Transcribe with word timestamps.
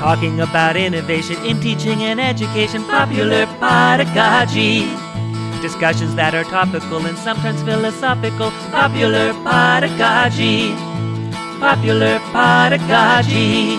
Talking 0.00 0.40
about 0.40 0.78
innovation 0.78 1.36
in 1.44 1.60
teaching 1.60 2.04
and 2.04 2.18
education, 2.18 2.82
popular 2.84 3.44
pedagogy. 3.60 4.88
Discussions 5.60 6.14
that 6.14 6.34
are 6.34 6.44
topical 6.44 7.04
and 7.04 7.18
sometimes 7.18 7.62
philosophical, 7.62 8.50
popular 8.72 9.34
pedagogy. 9.44 10.72
Popular 11.60 12.18
pedagogy. 12.32 13.76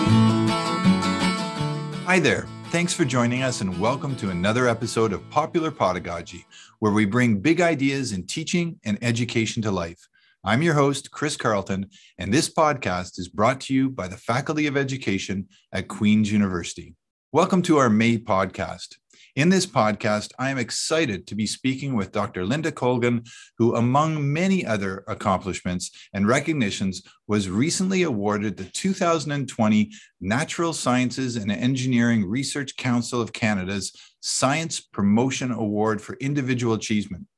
Hi 2.06 2.20
there. 2.20 2.46
Thanks 2.66 2.94
for 2.94 3.04
joining 3.04 3.42
us 3.42 3.60
and 3.60 3.80
welcome 3.80 4.14
to 4.16 4.30
another 4.30 4.68
episode 4.68 5.12
of 5.12 5.28
Popular 5.28 5.72
Pedagogy, 5.72 6.46
where 6.78 6.92
we 6.92 7.04
bring 7.04 7.38
big 7.40 7.60
ideas 7.60 8.12
in 8.12 8.28
teaching 8.28 8.78
and 8.84 8.96
education 9.02 9.60
to 9.62 9.72
life. 9.72 10.08
I'm 10.44 10.60
your 10.60 10.74
host, 10.74 11.12
Chris 11.12 11.36
Carlton, 11.36 11.88
and 12.18 12.34
this 12.34 12.52
podcast 12.52 13.16
is 13.20 13.28
brought 13.28 13.60
to 13.60 13.74
you 13.74 13.88
by 13.88 14.08
the 14.08 14.16
Faculty 14.16 14.66
of 14.66 14.76
Education 14.76 15.46
at 15.72 15.86
Queen's 15.86 16.32
University. 16.32 16.96
Welcome 17.30 17.62
to 17.62 17.76
our 17.76 17.88
May 17.88 18.18
podcast. 18.18 18.96
In 19.36 19.50
this 19.50 19.66
podcast, 19.66 20.32
I 20.40 20.50
am 20.50 20.58
excited 20.58 21.28
to 21.28 21.36
be 21.36 21.46
speaking 21.46 21.94
with 21.94 22.10
Dr. 22.10 22.44
Lynda 22.44 22.74
Colgan, 22.74 23.22
who, 23.56 23.76
among 23.76 24.32
many 24.32 24.66
other 24.66 25.04
accomplishments 25.06 25.92
and 26.12 26.26
recognitions, 26.26 27.04
was 27.28 27.48
recently 27.48 28.02
awarded 28.02 28.56
the 28.56 28.64
2020 28.64 29.92
Natural 30.20 30.72
Sciences 30.72 31.36
and 31.36 31.52
Engineering 31.52 32.28
Research 32.28 32.76
Council 32.76 33.20
of 33.20 33.32
Canada's 33.32 33.92
Science 34.18 34.80
Promotion 34.80 35.52
Award 35.52 36.02
for 36.02 36.14
Individual 36.14 36.74
Achievement. 36.74 37.28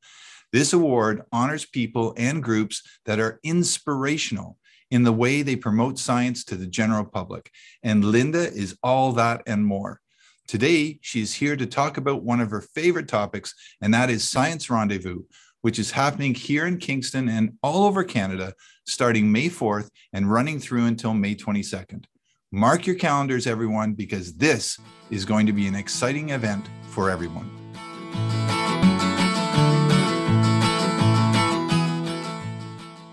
This 0.54 0.72
award 0.72 1.22
honors 1.32 1.64
people 1.64 2.14
and 2.16 2.40
groups 2.40 2.80
that 3.06 3.18
are 3.18 3.40
inspirational 3.42 4.56
in 4.88 5.02
the 5.02 5.12
way 5.12 5.42
they 5.42 5.56
promote 5.56 5.98
science 5.98 6.44
to 6.44 6.54
the 6.54 6.68
general 6.68 7.04
public. 7.04 7.50
And 7.82 8.04
Lynda 8.04 8.52
is 8.52 8.78
all 8.80 9.10
that 9.14 9.42
and 9.48 9.66
more. 9.66 10.00
Today, 10.46 11.00
she 11.02 11.20
is 11.20 11.34
here 11.34 11.56
to 11.56 11.66
talk 11.66 11.96
about 11.96 12.22
one 12.22 12.40
of 12.40 12.52
her 12.52 12.60
favorite 12.60 13.08
topics, 13.08 13.52
and 13.80 13.92
that 13.94 14.10
is 14.10 14.28
Science 14.28 14.70
Rendezvous, 14.70 15.24
which 15.62 15.80
is 15.80 15.90
happening 15.90 16.36
here 16.36 16.66
in 16.66 16.78
Kingston 16.78 17.28
and 17.28 17.54
all 17.60 17.82
over 17.82 18.04
Canada 18.04 18.54
starting 18.86 19.32
May 19.32 19.48
4th 19.48 19.90
and 20.12 20.30
running 20.30 20.60
through 20.60 20.86
until 20.86 21.14
May 21.14 21.34
22nd. 21.34 22.04
Mark 22.52 22.86
your 22.86 22.94
calendars, 22.94 23.48
everyone, 23.48 23.94
because 23.94 24.34
this 24.34 24.78
is 25.10 25.24
going 25.24 25.46
to 25.46 25.52
be 25.52 25.66
an 25.66 25.74
exciting 25.74 26.30
event 26.30 26.68
for 26.90 27.10
everyone. 27.10 27.63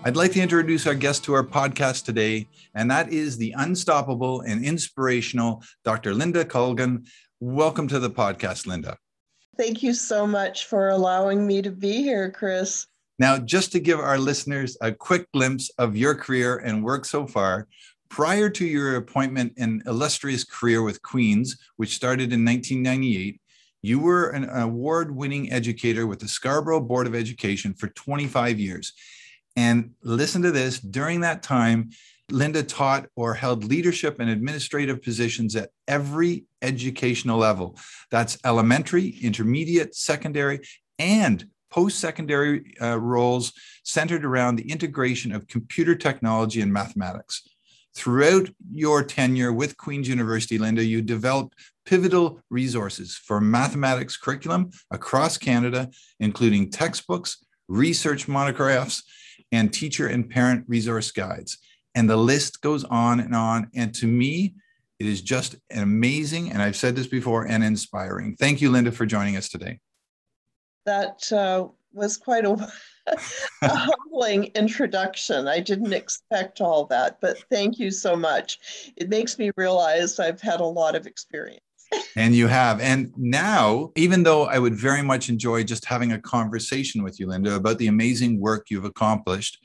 I'd 0.04 0.16
like 0.16 0.32
to 0.32 0.40
introduce 0.40 0.84
our 0.88 0.96
guest 0.96 1.22
to 1.24 1.34
our 1.34 1.44
podcast 1.44 2.04
today, 2.04 2.48
and 2.74 2.90
that 2.90 3.12
is 3.12 3.36
the 3.36 3.54
unstoppable 3.56 4.40
and 4.40 4.64
inspirational 4.64 5.62
Dr. 5.84 6.12
Lynda 6.12 6.48
Colgan. 6.48 7.06
Welcome 7.38 7.86
to 7.86 8.00
the 8.00 8.10
podcast, 8.10 8.66
Lynda. 8.66 8.96
Thank 9.56 9.80
you 9.80 9.94
so 9.94 10.26
much 10.26 10.66
for 10.66 10.88
allowing 10.88 11.46
me 11.46 11.62
to 11.62 11.70
be 11.70 12.02
here, 12.02 12.32
Chris. 12.32 12.88
Now, 13.20 13.38
just 13.38 13.70
to 13.72 13.78
give 13.78 14.00
our 14.00 14.18
listeners 14.18 14.76
a 14.80 14.90
quick 14.90 15.30
glimpse 15.30 15.70
of 15.78 15.96
your 15.96 16.16
career 16.16 16.56
and 16.56 16.82
work 16.82 17.04
so 17.04 17.24
far, 17.24 17.68
prior 18.08 18.50
to 18.50 18.64
your 18.66 18.96
appointment 18.96 19.52
and 19.56 19.84
illustrious 19.86 20.42
career 20.42 20.82
with 20.82 21.00
Queen's, 21.02 21.56
which 21.76 21.94
started 21.94 22.32
in 22.32 22.44
1998, 22.44 23.40
you 23.82 24.00
were 24.00 24.30
an 24.30 24.50
award 24.50 25.14
winning 25.14 25.52
educator 25.52 26.08
with 26.08 26.18
the 26.18 26.28
Scarborough 26.28 26.80
Board 26.80 27.06
of 27.06 27.14
Education 27.14 27.72
for 27.72 27.86
25 27.86 28.58
years. 28.58 28.94
And 29.56 29.92
listen 30.02 30.42
to 30.42 30.50
this 30.50 30.80
during 30.80 31.20
that 31.20 31.42
time, 31.42 31.90
Lynda 32.30 32.66
taught 32.66 33.08
or 33.14 33.34
held 33.34 33.64
leadership 33.64 34.18
and 34.18 34.30
administrative 34.30 35.02
positions 35.02 35.54
at 35.54 35.70
every 35.86 36.46
educational 36.62 37.38
level. 37.38 37.76
That's 38.10 38.38
elementary, 38.44 39.08
intermediate, 39.20 39.94
secondary, 39.94 40.60
and 40.98 41.46
post 41.70 41.98
secondary 41.98 42.74
uh, 42.80 42.98
roles 42.98 43.52
centered 43.82 44.24
around 44.24 44.56
the 44.56 44.70
integration 44.70 45.32
of 45.32 45.48
computer 45.48 45.94
technology 45.94 46.60
and 46.60 46.72
mathematics. 46.72 47.42
Throughout 47.94 48.48
your 48.72 49.02
tenure 49.02 49.52
with 49.52 49.76
Queen's 49.76 50.08
University, 50.08 50.58
Lynda, 50.58 50.86
you 50.86 51.02
developed 51.02 51.54
pivotal 51.84 52.40
resources 52.48 53.16
for 53.16 53.40
mathematics 53.40 54.16
curriculum 54.16 54.70
across 54.90 55.36
Canada, 55.36 55.90
including 56.20 56.70
textbooks, 56.70 57.44
research 57.68 58.28
monographs, 58.28 59.02
and 59.52 59.72
teacher 59.72 60.06
and 60.08 60.28
parent 60.28 60.64
resource 60.66 61.10
guides. 61.10 61.58
And 61.94 62.08
the 62.08 62.16
list 62.16 62.62
goes 62.62 62.84
on 62.84 63.20
and 63.20 63.34
on. 63.34 63.70
And 63.74 63.94
to 63.96 64.06
me, 64.06 64.54
it 64.98 65.06
is 65.06 65.20
just 65.20 65.56
an 65.70 65.82
amazing. 65.82 66.50
And 66.50 66.62
I've 66.62 66.76
said 66.76 66.96
this 66.96 67.06
before 67.06 67.46
and 67.46 67.62
inspiring. 67.62 68.34
Thank 68.36 68.60
you, 68.60 68.70
Lynda, 68.70 68.92
for 68.92 69.06
joining 69.06 69.36
us 69.36 69.48
today. 69.48 69.78
That 70.86 71.30
uh, 71.32 71.68
was 71.92 72.16
quite 72.16 72.44
a, 72.44 72.72
a 73.06 73.18
humbling 73.62 74.44
introduction. 74.54 75.46
I 75.46 75.60
didn't 75.60 75.92
expect 75.92 76.60
all 76.60 76.86
that, 76.86 77.20
but 77.20 77.38
thank 77.50 77.78
you 77.78 77.90
so 77.90 78.16
much. 78.16 78.92
It 78.96 79.08
makes 79.08 79.38
me 79.38 79.50
realize 79.56 80.18
I've 80.18 80.40
had 80.40 80.60
a 80.60 80.64
lot 80.64 80.96
of 80.96 81.06
experience 81.06 81.62
and 82.16 82.34
you 82.34 82.46
have. 82.46 82.80
And 82.80 83.12
now, 83.16 83.90
even 83.96 84.22
though 84.22 84.44
I 84.44 84.58
would 84.58 84.74
very 84.74 85.02
much 85.02 85.28
enjoy 85.28 85.64
just 85.64 85.84
having 85.84 86.12
a 86.12 86.20
conversation 86.20 87.02
with 87.02 87.18
you, 87.18 87.26
Lynda, 87.26 87.56
about 87.56 87.78
the 87.78 87.88
amazing 87.88 88.40
work 88.40 88.66
you've 88.70 88.84
accomplished, 88.84 89.58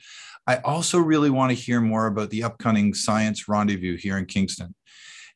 I 0.46 0.56
also 0.58 0.98
really 0.98 1.30
want 1.30 1.50
to 1.50 1.54
hear 1.54 1.80
more 1.80 2.06
about 2.06 2.30
the 2.30 2.42
upcoming 2.42 2.94
Science 2.94 3.48
Rendezvous 3.48 3.96
here 3.96 4.16
in 4.16 4.24
Kingston. 4.24 4.74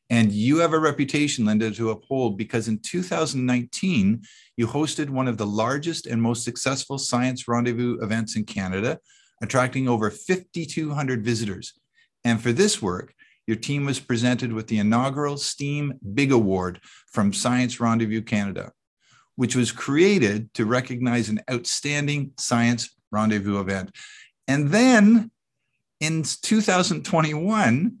And 0.09 0.31
you 0.31 0.57
have 0.57 0.73
a 0.73 0.79
reputation, 0.79 1.45
Lynda, 1.45 1.75
to 1.75 1.91
uphold 1.91 2.37
because 2.37 2.67
in 2.67 2.79
2019, 2.79 4.21
you 4.57 4.67
hosted 4.67 5.09
one 5.09 5.27
of 5.27 5.37
the 5.37 5.45
largest 5.45 6.07
and 6.07 6.21
most 6.21 6.43
successful 6.43 6.97
Science 6.97 7.47
Rendezvous 7.47 7.99
events 8.01 8.35
in 8.35 8.43
Canada, 8.43 8.99
attracting 9.41 9.87
over 9.87 10.09
5,200 10.09 11.23
visitors. 11.23 11.73
And 12.23 12.41
for 12.41 12.51
this 12.51 12.81
work, 12.81 13.13
your 13.47 13.57
team 13.57 13.85
was 13.85 13.99
presented 13.99 14.53
with 14.53 14.67
the 14.67 14.79
inaugural 14.79 15.37
STEAM 15.37 15.99
Big 16.13 16.31
Award 16.31 16.79
from 17.07 17.33
Science 17.33 17.79
Rendezvous 17.79 18.21
Canada, 18.21 18.71
which 19.35 19.55
was 19.55 19.71
created 19.71 20.53
to 20.53 20.65
recognize 20.65 21.29
an 21.29 21.41
outstanding 21.51 22.31
science 22.37 22.95
rendezvous 23.11 23.59
event. 23.59 23.91
And 24.47 24.69
then 24.69 25.31
in 25.99 26.23
2021, 26.23 27.97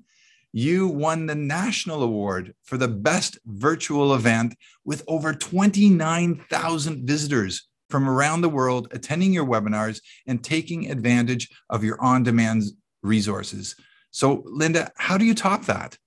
you 0.53 0.87
won 0.87 1.25
the 1.25 1.35
national 1.35 2.03
award 2.03 2.53
for 2.63 2.77
the 2.77 2.87
best 2.87 3.39
virtual 3.45 4.13
event 4.13 4.55
with 4.85 5.03
over 5.07 5.33
29,000 5.33 7.07
visitors 7.07 7.67
from 7.89 8.07
around 8.07 8.41
the 8.41 8.49
world 8.49 8.87
attending 8.91 9.33
your 9.33 9.45
webinars 9.45 10.01
and 10.27 10.43
taking 10.43 10.91
advantage 10.91 11.49
of 11.69 11.83
your 11.83 11.99
on 12.01 12.23
demand 12.23 12.63
resources. 13.01 13.75
So, 14.13 14.43
Lynda, 14.43 14.91
how 14.95 15.17
do 15.17 15.25
you 15.25 15.33
top 15.33 15.65
that? 15.65 15.97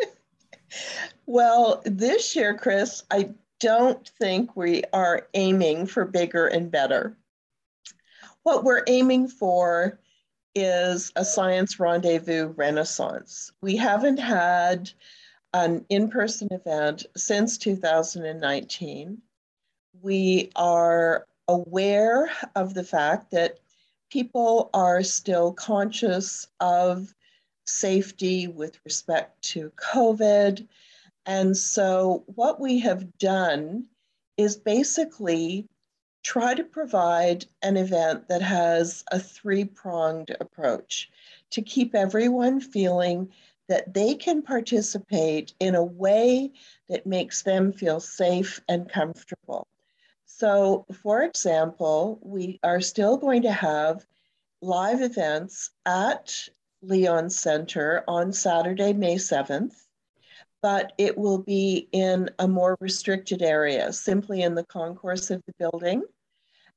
well, 1.26 1.82
this 1.84 2.34
year, 2.34 2.56
Chris, 2.56 3.02
I 3.10 3.34
don't 3.60 4.10
think 4.18 4.56
we 4.56 4.82
are 4.94 5.28
aiming 5.34 5.86
for 5.86 6.06
bigger 6.06 6.46
and 6.46 6.70
better. 6.70 7.18
What 8.44 8.64
we're 8.64 8.82
aiming 8.86 9.28
for 9.28 10.00
is 10.54 11.12
a 11.16 11.24
science 11.24 11.78
rendezvous 11.78 12.46
renaissance. 12.56 13.52
We 13.60 13.76
haven't 13.76 14.18
had 14.18 14.90
an 15.52 15.84
in 15.90 16.08
person 16.08 16.48
event 16.50 17.04
since 17.14 17.58
2019. 17.58 19.18
We 20.00 20.50
are 20.56 21.26
aware 21.46 22.30
of 22.56 22.72
the 22.72 22.84
fact 22.84 23.32
that 23.32 23.58
people 24.10 24.70
are 24.72 25.02
still 25.02 25.52
conscious 25.52 26.46
of 26.60 27.14
safety 27.68 28.48
with 28.48 28.78
respect 28.84 29.42
to 29.42 29.70
COVID. 29.76 30.66
And 31.26 31.56
so, 31.56 32.24
what 32.26 32.60
we 32.60 32.80
have 32.80 33.18
done 33.18 33.86
is 34.36 34.56
basically 34.56 35.68
try 36.22 36.54
to 36.54 36.64
provide 36.64 37.46
an 37.62 37.76
event 37.76 38.28
that 38.28 38.42
has 38.42 39.04
a 39.10 39.18
three 39.18 39.64
pronged 39.64 40.34
approach 40.40 41.10
to 41.50 41.62
keep 41.62 41.94
everyone 41.94 42.60
feeling 42.60 43.30
that 43.68 43.92
they 43.94 44.14
can 44.14 44.42
participate 44.42 45.52
in 45.60 45.74
a 45.74 45.84
way 45.84 46.50
that 46.88 47.06
makes 47.06 47.42
them 47.42 47.72
feel 47.72 48.00
safe 48.00 48.60
and 48.68 48.90
comfortable. 48.90 49.66
So, 50.24 50.86
for 51.02 51.22
example, 51.22 52.18
we 52.22 52.60
are 52.62 52.80
still 52.80 53.16
going 53.16 53.42
to 53.42 53.52
have 53.52 54.06
live 54.62 55.02
events 55.02 55.70
at 55.84 56.48
Leon 56.82 57.30
Center 57.30 58.04
on 58.06 58.32
Saturday, 58.32 58.92
May 58.92 59.16
7th, 59.16 59.74
but 60.62 60.92
it 60.98 61.16
will 61.16 61.38
be 61.38 61.88
in 61.92 62.30
a 62.38 62.48
more 62.48 62.76
restricted 62.80 63.42
area, 63.42 63.92
simply 63.92 64.42
in 64.42 64.54
the 64.54 64.64
concourse 64.64 65.30
of 65.30 65.42
the 65.46 65.52
building. 65.58 66.02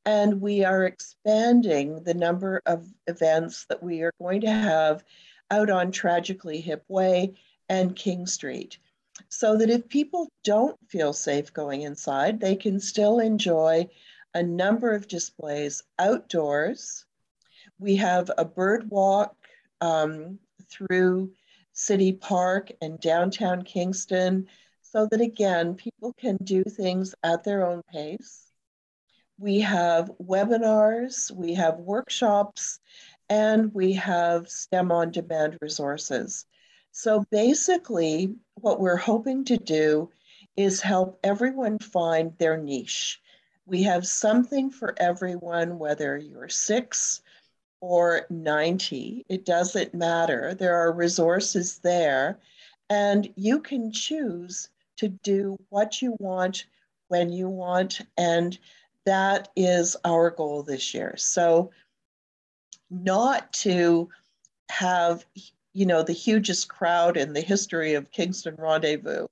And 0.05 0.41
we 0.41 0.65
are 0.65 0.85
expanding 0.85 2.03
the 2.03 2.13
number 2.13 2.61
of 2.65 2.87
events 3.07 3.65
that 3.69 3.83
we 3.83 4.01
are 4.01 4.13
going 4.19 4.41
to 4.41 4.51
have 4.51 5.03
out 5.51 5.69
on 5.69 5.91
Tragically 5.91 6.59
Hip 6.61 6.83
Way 6.87 7.35
and 7.69 7.95
King 7.95 8.25
Street. 8.25 8.79
so 9.29 9.57
that 9.57 9.69
if 9.69 9.87
people 9.89 10.29
don't 10.43 10.77
feel 10.89 11.13
safe 11.13 11.53
going 11.53 11.81
inside, 11.81 12.39
they 12.39 12.55
can 12.55 12.79
still 12.79 13.19
enjoy 13.19 13.87
a 14.33 14.43
number 14.43 14.93
of 14.93 15.07
displays 15.07 15.83
outdoors. 15.99 17.05
We 17.79 17.95
have 17.97 18.31
a 18.37 18.45
bird 18.45 18.89
walk 18.89 19.35
um, 19.81 20.39
through 20.69 21.31
City 21.73 22.13
Park 22.13 22.71
and 22.81 22.99
downtown 22.99 23.63
Kingston 23.63 24.47
so 24.81 25.07
that 25.09 25.21
again, 25.21 25.75
people 25.75 26.13
can 26.13 26.37
do 26.43 26.63
things 26.63 27.15
at 27.23 27.43
their 27.43 27.65
own 27.65 27.81
pace. 27.91 28.47
We 29.37 29.59
have 29.61 30.11
webinars, 30.21 31.31
we 31.31 31.53
have 31.55 31.79
workshops, 31.79 32.79
and 33.29 33.73
we 33.73 33.93
have 33.93 34.49
STEM 34.49 34.91
on 34.91 35.11
demand 35.11 35.57
resources. 35.61 36.45
So 36.91 37.23
basically, 37.31 38.35
what 38.55 38.81
we're 38.81 38.97
hoping 38.97 39.45
to 39.45 39.57
do 39.57 40.09
is 40.57 40.81
help 40.81 41.17
everyone 41.23 41.79
find 41.79 42.37
their 42.37 42.57
niche. 42.57 43.21
We 43.65 43.83
have 43.83 44.05
something 44.05 44.69
for 44.69 44.93
everyone, 44.97 45.79
whether 45.79 46.17
you're 46.17 46.49
six 46.49 47.21
or 47.81 48.25
90, 48.29 49.25
it 49.27 49.45
doesn't 49.45 49.93
matter. 49.93 50.53
There 50.53 50.75
are 50.75 50.91
resources 50.93 51.79
there, 51.79 52.39
and 52.89 53.31
you 53.35 53.59
can 53.59 53.91
choose 53.91 54.69
to 54.97 55.09
do 55.09 55.57
what 55.69 56.01
you 56.01 56.15
want 56.19 56.65
when 57.07 57.31
you 57.31 57.49
want. 57.49 58.01
And 58.17 58.57
that 59.05 59.49
is 59.55 59.97
our 60.05 60.29
goal 60.29 60.63
this 60.63 60.93
year. 60.93 61.15
So, 61.17 61.71
not 62.89 63.51
to 63.53 64.09
have 64.69 65.25
you 65.73 65.85
know, 65.85 66.03
the 66.03 66.13
hugest 66.13 66.67
crowd 66.67 67.17
in 67.17 67.33
the 67.33 67.41
history 67.41 67.93
of 67.93 68.11
Kingston 68.11 68.55
Rendezvous. 68.57 69.27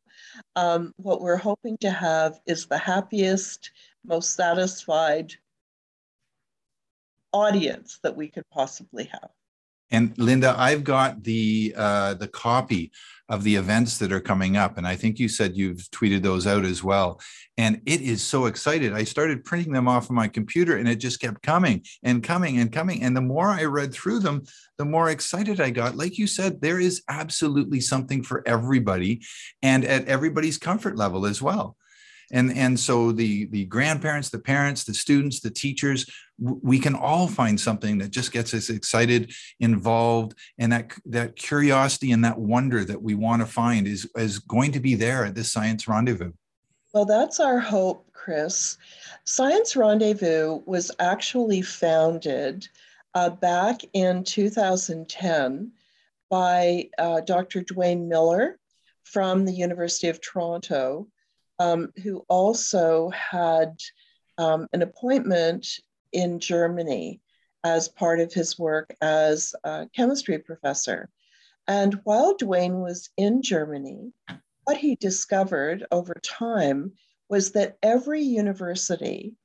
Um, 0.56 0.94
what 0.98 1.22
we're 1.22 1.36
hoping 1.36 1.78
to 1.80 1.92
have 1.92 2.40
is 2.46 2.66
the 2.66 2.78
happiest, 2.78 3.72
most 4.06 4.36
satisfied 4.36 5.36
audience 7.34 8.00
that 8.04 8.16
we 8.16 8.28
could 8.28 8.50
possibly 8.52 9.06
have. 9.06 9.30
And 9.92 10.16
Lynda, 10.18 10.56
I've 10.56 10.84
got 10.84 11.24
the 11.24 11.74
uh, 11.76 12.14
the 12.14 12.28
copy 12.28 12.92
of 13.28 13.44
the 13.44 13.56
events 13.56 13.98
that 14.00 14.12
are 14.12 14.20
coming 14.20 14.56
up, 14.56 14.78
and 14.78 14.88
I 14.88 14.96
think 14.96 15.20
you 15.20 15.28
said 15.28 15.58
you've 15.58 15.90
tweeted 15.92 16.22
those 16.22 16.46
out 16.46 16.64
as 16.64 16.84
well. 16.84 17.20
And 17.58 17.82
it 17.86 18.02
is 18.02 18.22
so 18.22 18.46
excited. 18.46 18.94
I 18.94 19.04
started 19.04 19.44
printing 19.44 19.74
them 19.74 19.88
off 19.88 20.06
of 20.06 20.12
my 20.12 20.28
computer, 20.28 20.78
and 20.78 20.88
it 20.88 20.98
just 20.98 21.20
kept 21.20 21.42
coming 21.42 21.84
and 22.04 22.24
coming 22.24 22.60
and 22.60 22.72
coming. 22.72 23.02
And 23.02 23.16
the 23.16 23.22
more 23.22 23.48
I 23.48 23.64
read 23.66 23.92
through 23.92 24.20
them, 24.20 24.44
the 24.78 24.86
more 24.86 25.10
excited 25.10 25.60
I 25.60 25.72
got. 25.72 25.96
Like 25.96 26.18
you 26.20 26.28
said, 26.28 26.62
there 26.62 26.80
is 26.80 27.02
absolutely 27.10 27.82
something 27.82 28.22
for 28.22 28.48
everybody, 28.48 29.22
and 29.64 29.84
at 29.86 30.08
everybody's 30.08 30.60
comfort 30.60 30.98
level 30.98 31.26
as 31.26 31.42
well 31.42 31.78
and 32.32 32.56
and 32.56 32.80
so 32.80 33.12
the 33.12 33.46
the 33.46 33.66
grandparents 33.66 34.30
the 34.30 34.40
parents 34.40 34.84
the 34.84 34.94
students 34.94 35.40
the 35.40 35.50
teachers 35.50 36.06
we 36.40 36.80
can 36.80 36.96
all 36.96 37.28
find 37.28 37.60
something 37.60 37.98
that 37.98 38.12
just 38.12 38.32
gets 38.32 38.54
us 38.54 38.70
excited 38.70 39.34
involved 39.60 40.36
and 40.58 40.72
that 40.72 40.94
that 41.06 41.36
curiosity 41.36 42.12
and 42.12 42.24
that 42.24 42.38
wonder 42.38 42.84
that 42.84 43.02
we 43.02 43.16
want 43.16 43.42
to 43.42 43.46
find 43.46 43.88
is 43.88 44.10
is 44.16 44.40
going 44.40 44.72
to 44.72 44.80
be 44.80 44.96
there 44.96 45.26
at 45.26 45.36
this 45.36 45.52
science 45.52 45.88
rendezvous. 45.88 46.32
Well 46.94 47.06
that's 47.06 47.40
our 47.40 47.60
hope 47.60 48.12
chris. 48.14 48.78
Science 49.26 49.76
rendezvous 49.76 50.62
was 50.66 50.92
actually 51.00 51.62
founded 51.62 52.68
uh, 53.16 53.30
back 53.30 53.82
in 53.94 54.24
2010 54.24 55.72
by 56.30 56.88
uh, 57.00 57.22
dr 57.22 57.62
dwayne 57.64 58.08
miller 58.08 58.60
from 59.04 59.46
the 59.46 59.52
university 59.52 60.10
of 60.10 60.22
toronto 60.22 61.08
um, 61.58 61.92
who 62.04 62.24
also 62.30 63.10
had 63.10 63.80
um, 64.38 64.68
an 64.74 64.82
appointment 64.82 65.80
in 66.12 66.40
Germany 66.40 67.22
as 67.64 67.90
part 67.90 68.20
of 68.20 68.34
his 68.34 68.58
work 68.58 68.96
as 69.02 69.54
a 69.64 69.88
chemistry 69.96 70.40
professor. 70.40 71.10
And 71.68 71.96
while 72.04 72.36
Dwayne 72.36 72.82
was 72.82 73.10
in 73.18 73.42
Germany, 73.42 74.12
what 74.64 74.78
he 74.78 74.96
discovered 74.96 75.86
over 75.92 76.16
time 76.24 76.94
was 77.30 77.52
that 77.52 77.78
every 77.84 78.22
university, 78.22 79.36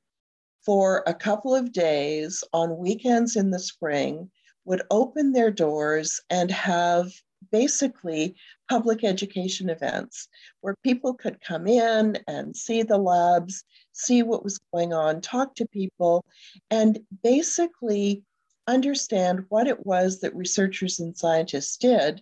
for 0.65 1.03
a 1.05 1.13
couple 1.13 1.53
of 1.53 1.71
days 1.71 2.43
on 2.51 2.77
weekends 2.77 3.35
in 3.35 3.51
the 3.51 3.59
spring, 3.59 4.31
would 4.65 4.81
open 4.89 5.31
their 5.31 5.51
doors 5.51 6.19
and 6.29 6.49
have 6.49 7.11
basically 7.51 8.35
public 8.69 9.03
education 9.03 9.69
events 9.69 10.27
where 10.61 10.75
people 10.83 11.13
could 11.13 11.41
come 11.41 11.67
in 11.67 12.17
and 12.27 12.55
see 12.55 12.83
the 12.83 12.97
labs, 12.97 13.63
see 13.93 14.23
what 14.23 14.43
was 14.43 14.59
going 14.73 14.93
on, 14.93 15.21
talk 15.21 15.55
to 15.55 15.67
people, 15.67 16.23
and 16.69 16.99
basically 17.23 18.23
understand 18.67 19.45
what 19.49 19.67
it 19.67 19.85
was 19.85 20.21
that 20.21 20.35
researchers 20.35 20.99
and 20.99 21.17
scientists 21.17 21.77
did, 21.77 22.21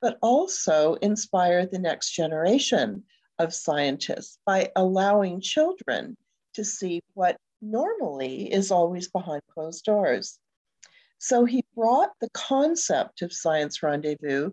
but 0.00 0.18
also 0.22 0.94
inspire 0.94 1.66
the 1.66 1.78
next 1.78 2.10
generation 2.10 3.04
of 3.38 3.54
scientists 3.54 4.38
by 4.44 4.70
allowing 4.76 5.40
children 5.40 6.16
to 6.54 6.64
see 6.64 7.00
what 7.14 7.36
normally 7.62 8.52
is 8.52 8.70
always 8.70 9.08
behind 9.08 9.42
closed 9.52 9.84
doors. 9.84 10.39
So 11.22 11.44
he 11.44 11.66
brought 11.74 12.18
the 12.18 12.30
concept 12.30 13.20
of 13.20 13.30
Science 13.30 13.82
Rendezvous 13.82 14.52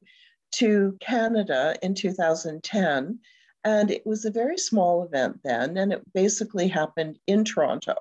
to 0.55 0.97
Canada 0.99 1.75
in 1.81 1.95
2010. 1.95 3.19
And 3.63 3.89
it 3.89 4.05
was 4.05 4.25
a 4.25 4.31
very 4.31 4.57
small 4.57 5.03
event 5.03 5.39
then, 5.45 5.77
and 5.77 5.93
it 5.93 6.13
basically 6.13 6.67
happened 6.67 7.19
in 7.25 7.45
Toronto 7.45 7.95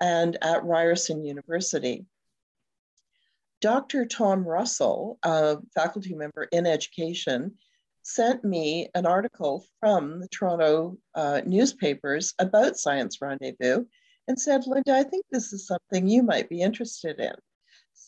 and 0.00 0.38
at 0.42 0.64
Ryerson 0.64 1.24
University. 1.24 2.06
Dr. 3.60 4.06
Tom 4.06 4.46
Russell, 4.46 5.18
a 5.24 5.58
faculty 5.74 6.14
member 6.14 6.44
in 6.52 6.66
education, 6.66 7.58
sent 8.02 8.44
me 8.44 8.88
an 8.94 9.06
article 9.06 9.66
from 9.80 10.20
the 10.20 10.28
Toronto 10.28 10.98
uh, 11.16 11.40
newspapers 11.44 12.32
about 12.38 12.76
Science 12.76 13.20
Rendezvous 13.20 13.86
and 14.28 14.40
said, 14.40 14.62
Lynda, 14.62 14.90
I 14.90 15.02
think 15.02 15.26
this 15.32 15.52
is 15.52 15.66
something 15.66 16.06
you 16.06 16.22
might 16.22 16.48
be 16.48 16.62
interested 16.62 17.18
in. 17.18 17.34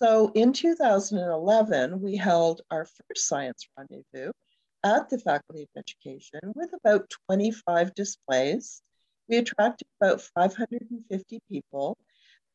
So 0.02 0.32
in 0.34 0.54
2011, 0.54 2.00
we 2.00 2.16
held 2.16 2.62
our 2.70 2.86
first 2.86 3.28
science 3.28 3.68
rendezvous 3.76 4.32
at 4.82 5.10
the 5.10 5.18
Faculty 5.18 5.64
of 5.64 5.68
Education 5.76 6.40
with 6.54 6.70
about 6.72 7.12
25 7.28 7.94
displays. 7.94 8.80
We 9.28 9.36
attracted 9.36 9.86
about 10.00 10.22
550 10.22 11.40
people, 11.50 11.98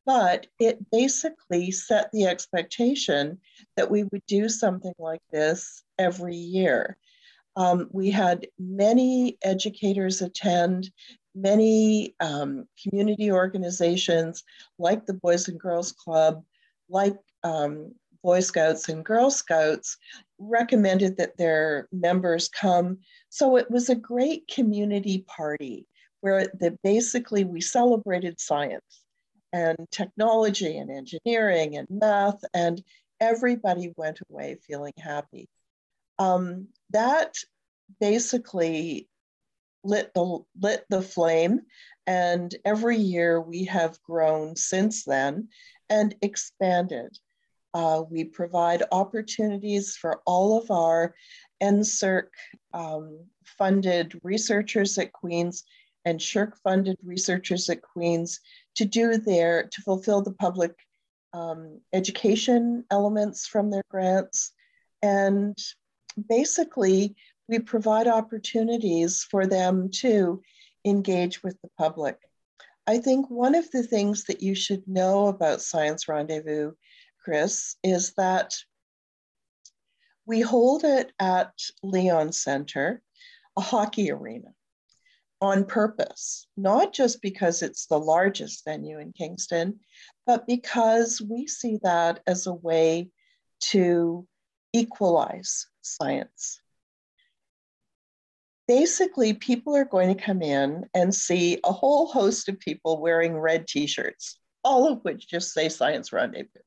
but 0.04 0.48
it 0.58 0.90
basically 0.90 1.70
set 1.70 2.10
the 2.12 2.26
expectation 2.26 3.38
that 3.76 3.92
we 3.92 4.02
would 4.02 4.26
do 4.26 4.48
something 4.48 4.94
like 4.98 5.22
this 5.30 5.84
every 6.00 6.34
year. 6.34 6.96
Um, 7.54 7.88
we 7.92 8.10
had 8.10 8.48
many 8.58 9.38
educators 9.42 10.20
attend, 10.20 10.90
many 11.36 12.16
um, 12.18 12.66
community 12.82 13.30
organizations 13.30 14.42
like 14.80 15.06
the 15.06 15.14
Boys 15.14 15.46
and 15.46 15.60
Girls 15.60 15.92
Club, 15.92 16.42
like 16.88 17.16
um, 17.42 17.92
Boy 18.22 18.40
Scouts 18.40 18.88
and 18.88 19.04
Girl 19.04 19.30
Scouts 19.30 19.96
recommended 20.38 21.16
that 21.16 21.36
their 21.36 21.88
members 21.92 22.48
come. 22.48 22.98
So 23.28 23.56
it 23.56 23.70
was 23.70 23.88
a 23.88 23.94
great 23.94 24.48
community 24.48 25.24
party 25.28 25.86
where 26.20 26.46
the, 26.58 26.76
basically 26.82 27.44
we 27.44 27.60
celebrated 27.60 28.40
science 28.40 29.04
and 29.52 29.76
technology 29.92 30.76
and 30.76 30.90
engineering 30.90 31.76
and 31.76 31.86
math, 31.88 32.40
and 32.52 32.82
everybody 33.20 33.92
went 33.96 34.18
away 34.28 34.58
feeling 34.66 34.92
happy. 34.98 35.48
Um, 36.18 36.66
that 36.90 37.36
basically 38.00 39.08
lit 39.84 40.12
the 40.14 40.40
lit 40.60 40.84
the 40.90 41.00
flame, 41.00 41.60
and 42.06 42.52
every 42.64 42.96
year 42.96 43.40
we 43.40 43.64
have 43.66 44.02
grown 44.02 44.56
since 44.56 45.04
then 45.04 45.48
and 45.90 46.14
expanded. 46.22 47.18
Uh, 47.74 48.02
we 48.08 48.24
provide 48.24 48.82
opportunities 48.90 49.96
for 49.96 50.20
all 50.26 50.58
of 50.58 50.70
our 50.70 51.14
NSERC 51.62 52.28
um, 52.72 53.18
funded 53.44 54.18
researchers 54.22 54.96
at 54.98 55.12
Queen's 55.12 55.64
and 56.06 56.20
SSHRC 56.20 56.56
funded 56.62 56.96
researchers 57.04 57.68
at 57.68 57.82
Queen's 57.82 58.40
to 58.76 58.84
do 58.84 59.18
their, 59.18 59.64
to 59.64 59.82
fulfill 59.82 60.22
the 60.22 60.32
public 60.32 60.72
um, 61.32 61.80
education 61.92 62.84
elements 62.90 63.46
from 63.46 63.70
their 63.70 63.82
grants. 63.90 64.52
And 65.02 65.58
basically, 66.28 67.16
we 67.48 67.58
provide 67.58 68.06
opportunities 68.06 69.26
for 69.30 69.46
them 69.46 69.90
to 70.00 70.40
engage 70.84 71.42
with 71.42 71.60
the 71.62 71.68
public. 71.76 72.18
I 72.86 72.98
think 72.98 73.28
one 73.28 73.54
of 73.54 73.70
the 73.70 73.82
things 73.82 74.24
that 74.24 74.42
you 74.42 74.54
should 74.54 74.86
know 74.86 75.26
about 75.26 75.60
Science 75.60 76.08
Rendezvous, 76.08 76.72
Chris, 77.24 77.76
is 77.82 78.12
that 78.16 78.54
we 80.24 80.40
hold 80.40 80.84
it 80.84 81.12
at 81.18 81.52
Leon 81.82 82.32
Center. 82.32 83.02
a 83.56 83.60
hockey 83.60 84.10
arena 84.10 84.48
on 85.40 85.64
purpose, 85.64 86.46
not 86.56 86.92
just 86.92 87.22
because 87.22 87.62
it's 87.62 87.86
the 87.86 87.98
largest 87.98 88.64
venue 88.64 88.98
in 88.98 89.12
Kingston, 89.12 89.80
but 90.26 90.46
because 90.46 91.20
we 91.20 91.46
see 91.46 91.78
that 91.82 92.20
as 92.26 92.46
a 92.46 92.54
way 92.54 93.10
to 93.60 94.26
equalize 94.72 95.66
science. 95.82 96.60
Basically, 98.68 99.32
people 99.34 99.76
are 99.76 99.84
going 99.84 100.14
to 100.14 100.22
come 100.22 100.42
in 100.42 100.84
and 100.92 101.14
see 101.14 101.60
a 101.64 101.72
whole 101.72 102.08
host 102.08 102.48
of 102.48 102.58
people 102.58 103.00
wearing 103.00 103.38
red 103.38 103.68
t 103.68 103.86
shirts, 103.86 104.38
all 104.64 104.92
of 104.92 105.00
which 105.02 105.28
just 105.28 105.52
say 105.52 105.68
Science 105.68 106.12
Rendezvous. 106.12 106.60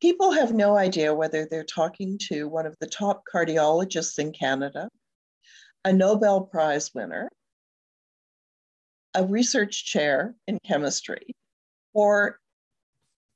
People 0.00 0.32
have 0.32 0.52
no 0.52 0.76
idea 0.76 1.14
whether 1.14 1.46
they're 1.46 1.64
talking 1.64 2.18
to 2.28 2.48
one 2.48 2.66
of 2.66 2.76
the 2.80 2.86
top 2.86 3.22
cardiologists 3.32 4.18
in 4.18 4.32
Canada, 4.32 4.88
a 5.84 5.92
Nobel 5.92 6.42
Prize 6.42 6.92
winner, 6.94 7.28
a 9.14 9.24
research 9.24 9.84
chair 9.84 10.34
in 10.46 10.58
chemistry, 10.66 11.34
or 11.92 12.38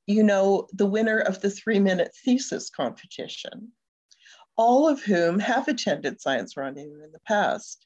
you 0.07 0.23
know, 0.23 0.67
the 0.73 0.87
winner 0.87 1.19
of 1.19 1.41
the 1.41 1.51
three 1.51 1.79
minute 1.79 2.13
thesis 2.25 2.71
competition, 2.71 3.73
all 4.63 4.89
of 4.89 5.03
whom 5.03 5.41
have 5.41 5.67
attended 5.67 6.21
Science 6.21 6.57
Rendezvous 6.57 7.03
in 7.03 7.11
the 7.11 7.19
past. 7.27 7.85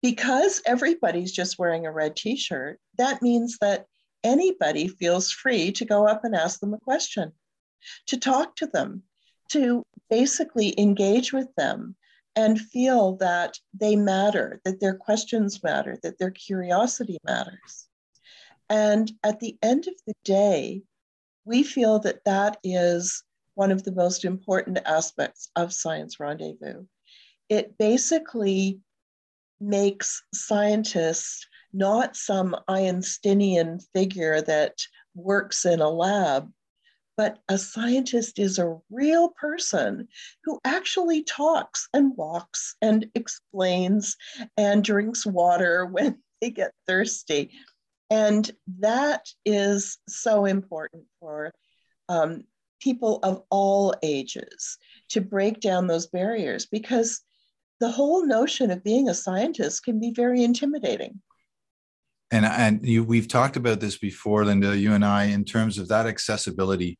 Because 0.00 0.62
everybody's 0.64 1.30
just 1.30 1.58
wearing 1.58 1.84
a 1.84 1.92
red 1.92 2.16
t 2.16 2.36
shirt, 2.36 2.80
that 2.96 3.20
means 3.20 3.58
that 3.60 3.84
anybody 4.22 4.88
feels 4.88 5.30
free 5.30 5.72
to 5.72 5.84
go 5.84 6.08
up 6.08 6.24
and 6.24 6.34
ask 6.34 6.58
them 6.60 6.72
a 6.72 6.78
question, 6.78 7.32
to 8.06 8.16
talk 8.16 8.56
to 8.56 8.66
them, 8.66 9.02
to 9.50 9.82
basically 10.08 10.74
engage 10.80 11.34
with 11.34 11.54
them 11.54 11.96
and 12.34 12.58
feel 12.58 13.16
that 13.16 13.58
they 13.74 13.94
matter, 13.94 14.62
that 14.64 14.80
their 14.80 14.94
questions 14.94 15.62
matter, 15.62 15.98
that 16.02 16.18
their 16.18 16.30
curiosity 16.30 17.18
matters. 17.26 17.88
And 18.70 19.12
at 19.22 19.38
the 19.38 19.58
end 19.62 19.86
of 19.86 19.94
the 20.06 20.14
day, 20.24 20.82
we 21.44 21.62
feel 21.62 21.98
that 21.98 22.24
that 22.24 22.56
is 22.64 23.22
one 23.54 23.72
of 23.72 23.84
the 23.84 23.92
most 23.92 24.24
important 24.24 24.78
aspects 24.84 25.50
of 25.56 25.72
Science 25.72 26.18
Rendezvous. 26.18 26.84
It 27.48 27.76
basically 27.78 28.80
makes 29.60 30.22
scientists 30.32 31.46
not 31.72 32.16
some 32.16 32.56
Einsteinian 32.68 33.80
figure 33.92 34.40
that 34.42 34.78
works 35.14 35.64
in 35.64 35.80
a 35.80 35.90
lab, 35.90 36.50
but 37.16 37.38
a 37.48 37.58
scientist 37.58 38.38
is 38.38 38.58
a 38.58 38.78
real 38.90 39.30
person 39.30 40.08
who 40.44 40.60
actually 40.64 41.22
talks 41.22 41.88
and 41.92 42.16
walks 42.16 42.76
and 42.82 43.06
explains 43.14 44.16
and 44.56 44.82
drinks 44.82 45.24
water 45.24 45.86
when 45.90 46.18
they 46.40 46.50
get 46.50 46.72
thirsty. 46.86 47.50
And 48.10 48.50
that 48.78 49.26
is 49.44 49.98
so 50.08 50.44
important 50.44 51.04
for 51.20 51.52
um, 52.08 52.44
people 52.80 53.20
of 53.22 53.42
all 53.50 53.94
ages 54.02 54.78
to 55.10 55.20
break 55.20 55.60
down 55.60 55.86
those 55.86 56.06
barriers 56.06 56.66
because 56.66 57.20
the 57.80 57.90
whole 57.90 58.26
notion 58.26 58.70
of 58.70 58.84
being 58.84 59.08
a 59.08 59.14
scientist 59.14 59.84
can 59.84 60.00
be 60.00 60.12
very 60.14 60.42
intimidating. 60.42 61.20
And 62.30 62.46
and 62.46 62.86
you, 62.86 63.04
we've 63.04 63.28
talked 63.28 63.56
about 63.56 63.80
this 63.80 63.98
before 63.98 64.44
lynda 64.44 64.78
you 64.78 64.94
and 64.94 65.04
i 65.04 65.24
in 65.24 65.44
terms 65.44 65.78
of 65.78 65.88
that 65.88 66.06
accessibility 66.06 66.98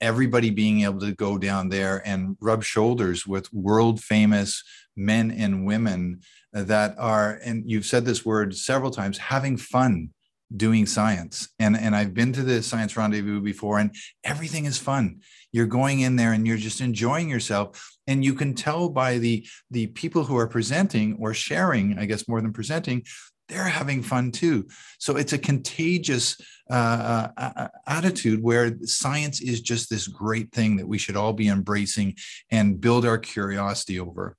everybody 0.00 0.50
being 0.50 0.82
able 0.82 1.00
to 1.00 1.14
go 1.14 1.38
down 1.38 1.68
there 1.68 2.02
and 2.06 2.36
rub 2.40 2.64
shoulders 2.64 3.26
with 3.26 3.52
world 3.52 4.02
famous 4.02 4.64
men 4.96 5.30
and 5.30 5.66
women 5.66 6.20
that 6.52 6.94
are 6.98 7.38
and 7.44 7.70
you've 7.70 7.86
said 7.86 8.04
this 8.04 8.24
word 8.24 8.56
several 8.56 8.90
times 8.90 9.18
having 9.18 9.56
fun 9.56 10.10
doing 10.56 10.86
science 10.86 11.48
and 11.58 11.76
and 11.76 11.94
i've 11.94 12.12
been 12.12 12.32
to 12.32 12.42
the 12.42 12.62
science 12.62 12.96
rendezvous 12.96 13.40
before 13.40 13.78
and 13.78 13.94
everything 14.24 14.64
is 14.64 14.78
fun 14.78 15.20
you're 15.52 15.66
going 15.66 16.00
in 16.00 16.16
there 16.16 16.32
and 16.32 16.46
you're 16.46 16.56
just 16.56 16.80
enjoying 16.80 17.28
yourself 17.28 17.96
and 18.06 18.24
you 18.24 18.34
can 18.34 18.54
tell 18.54 18.88
by 18.88 19.18
the 19.18 19.46
the 19.70 19.86
people 19.88 20.24
who 20.24 20.36
are 20.36 20.48
presenting 20.48 21.16
or 21.20 21.32
sharing 21.32 21.98
i 21.98 22.04
guess 22.04 22.26
more 22.26 22.40
than 22.40 22.52
presenting 22.52 23.04
they're 23.50 23.64
having 23.64 24.02
fun 24.02 24.30
too. 24.30 24.66
So 24.98 25.16
it's 25.16 25.32
a 25.32 25.38
contagious 25.38 26.36
uh, 26.70 27.28
uh, 27.36 27.68
attitude 27.86 28.42
where 28.42 28.78
science 28.84 29.42
is 29.42 29.60
just 29.60 29.90
this 29.90 30.06
great 30.06 30.52
thing 30.52 30.76
that 30.76 30.86
we 30.86 30.98
should 30.98 31.16
all 31.16 31.32
be 31.32 31.48
embracing 31.48 32.14
and 32.50 32.80
build 32.80 33.04
our 33.04 33.18
curiosity 33.18 33.98
over. 33.98 34.36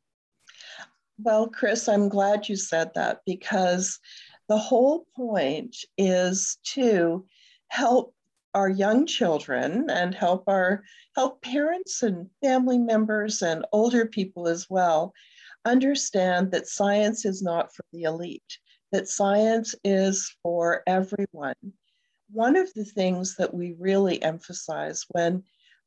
Well, 1.19 1.47
Chris, 1.47 1.87
I'm 1.87 2.09
glad 2.09 2.49
you 2.49 2.55
said 2.55 2.91
that 2.95 3.19
because 3.25 3.99
the 4.51 4.57
whole 4.57 5.05
point 5.15 5.77
is 5.97 6.57
to 6.65 7.25
help 7.69 8.13
our 8.53 8.67
young 8.67 9.05
children 9.05 9.89
and 9.89 10.13
help 10.13 10.43
our 10.49 10.83
help 11.15 11.41
parents 11.41 12.03
and 12.03 12.29
family 12.43 12.77
members 12.77 13.41
and 13.41 13.65
older 13.71 14.05
people 14.05 14.49
as 14.49 14.67
well 14.69 15.13
understand 15.63 16.51
that 16.51 16.67
science 16.67 17.23
is 17.23 17.41
not 17.41 17.73
for 17.73 17.85
the 17.93 18.03
elite 18.03 18.57
that 18.91 19.07
science 19.07 19.73
is 19.85 20.35
for 20.43 20.83
everyone. 20.85 21.55
One 22.29 22.57
of 22.57 22.73
the 22.73 22.83
things 22.83 23.37
that 23.37 23.53
we 23.53 23.77
really 23.79 24.21
emphasize 24.21 25.05
when 25.11 25.43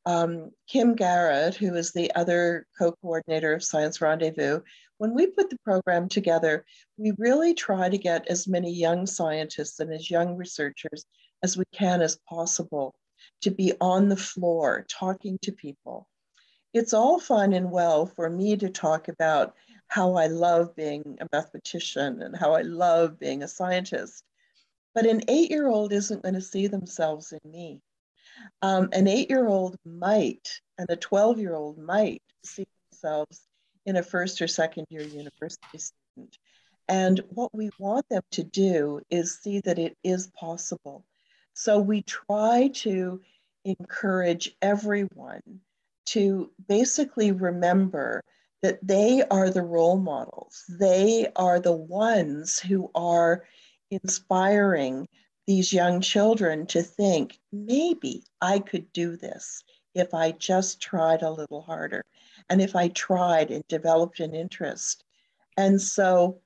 um, 0.06 0.50
Kim 0.68 0.94
Garrett, 0.94 1.54
who 1.54 1.74
is 1.74 1.92
the 1.92 2.14
other 2.14 2.66
co 2.78 2.92
coordinator 3.00 3.52
of 3.54 3.64
Science 3.64 4.00
Rendezvous, 4.00 4.60
when 4.98 5.14
we 5.14 5.26
put 5.26 5.50
the 5.50 5.58
program 5.64 6.08
together, 6.08 6.64
we 6.96 7.12
really 7.18 7.54
try 7.54 7.88
to 7.88 7.98
get 7.98 8.26
as 8.28 8.46
many 8.46 8.72
young 8.72 9.06
scientists 9.06 9.80
and 9.80 9.92
as 9.92 10.10
young 10.10 10.36
researchers 10.36 11.04
as 11.42 11.56
we 11.56 11.64
can 11.72 12.00
as 12.00 12.18
possible 12.28 12.94
to 13.42 13.50
be 13.50 13.72
on 13.80 14.08
the 14.08 14.16
floor 14.16 14.86
talking 14.88 15.38
to 15.42 15.52
people. 15.52 16.08
It's 16.72 16.94
all 16.94 17.18
fine 17.20 17.52
and 17.52 17.70
well 17.70 18.06
for 18.06 18.28
me 18.30 18.56
to 18.56 18.68
talk 18.68 19.08
about 19.08 19.54
how 19.88 20.14
I 20.14 20.26
love 20.26 20.74
being 20.74 21.18
a 21.20 21.26
mathematician 21.32 22.22
and 22.22 22.36
how 22.36 22.54
I 22.54 22.62
love 22.62 23.18
being 23.18 23.42
a 23.42 23.48
scientist. 23.48 24.24
But 24.94 25.06
an 25.06 25.22
eight 25.28 25.50
year 25.50 25.68
old 25.68 25.92
isn't 25.92 26.22
going 26.22 26.34
to 26.34 26.40
see 26.40 26.66
themselves 26.66 27.32
in 27.32 27.50
me. 27.50 27.80
Um, 28.62 28.88
an 28.92 29.06
eight 29.06 29.30
year 29.30 29.46
old 29.46 29.76
might, 29.84 30.60
and 30.78 30.88
a 30.90 30.96
12 30.96 31.38
year 31.38 31.54
old 31.54 31.78
might 31.78 32.22
see 32.44 32.66
themselves 32.90 33.42
in 33.86 33.96
a 33.96 34.02
first 34.02 34.40
or 34.40 34.48
second 34.48 34.86
year 34.90 35.02
university 35.02 35.78
student. 35.78 36.38
And 36.88 37.20
what 37.30 37.54
we 37.54 37.70
want 37.78 38.08
them 38.08 38.22
to 38.32 38.44
do 38.44 39.00
is 39.10 39.38
see 39.38 39.60
that 39.60 39.78
it 39.78 39.96
is 40.04 40.28
possible. 40.38 41.04
So 41.54 41.78
we 41.78 42.02
try 42.02 42.70
to 42.74 43.20
encourage 43.64 44.54
everyone 44.60 45.40
to 46.06 46.50
basically 46.68 47.32
remember 47.32 48.22
that 48.62 48.78
they 48.86 49.22
are 49.30 49.50
the 49.50 49.62
role 49.62 49.98
models. 49.98 50.64
They 50.68 51.28
are 51.36 51.60
the 51.60 51.72
ones 51.72 52.58
who 52.58 52.90
are 52.94 53.44
inspiring 53.90 55.08
these 55.46 55.72
young 55.72 56.00
children 56.00 56.66
to 56.66 56.82
think 56.82 57.38
maybe 57.52 58.24
I 58.40 58.58
could 58.58 58.92
do 58.92 59.16
this 59.16 59.62
if 59.94 60.14
I 60.14 60.32
just 60.32 60.80
tried 60.80 61.22
a 61.22 61.30
little 61.30 61.62
harder 61.62 62.04
and 62.48 62.60
if 62.60 62.74
I 62.74 62.88
tried 62.88 63.50
and 63.50 63.66
developed 63.68 64.20
an 64.20 64.34
interest. 64.34 65.04
And 65.56 65.80
so 65.80 66.40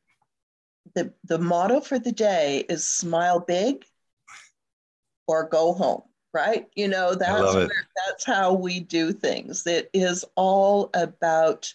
the, 0.95 1.13
the 1.25 1.39
motto 1.39 1.81
for 1.81 1.99
the 1.99 2.13
day 2.13 2.65
is 2.69 2.87
smile 2.87 3.41
big 3.41 3.85
or 5.27 5.49
go 5.49 5.75
home 5.75 6.03
right 6.35 6.67
you 6.77 6.89
know 6.89 7.15
that's 7.15 7.55
where, 7.55 7.71
that's 8.07 8.25
how 8.25 8.53
we 8.53 8.81
do 8.81 9.13
things 9.13 9.67
it 9.67 9.89
is 9.95 10.27
all 10.37 10.91
about 10.95 11.73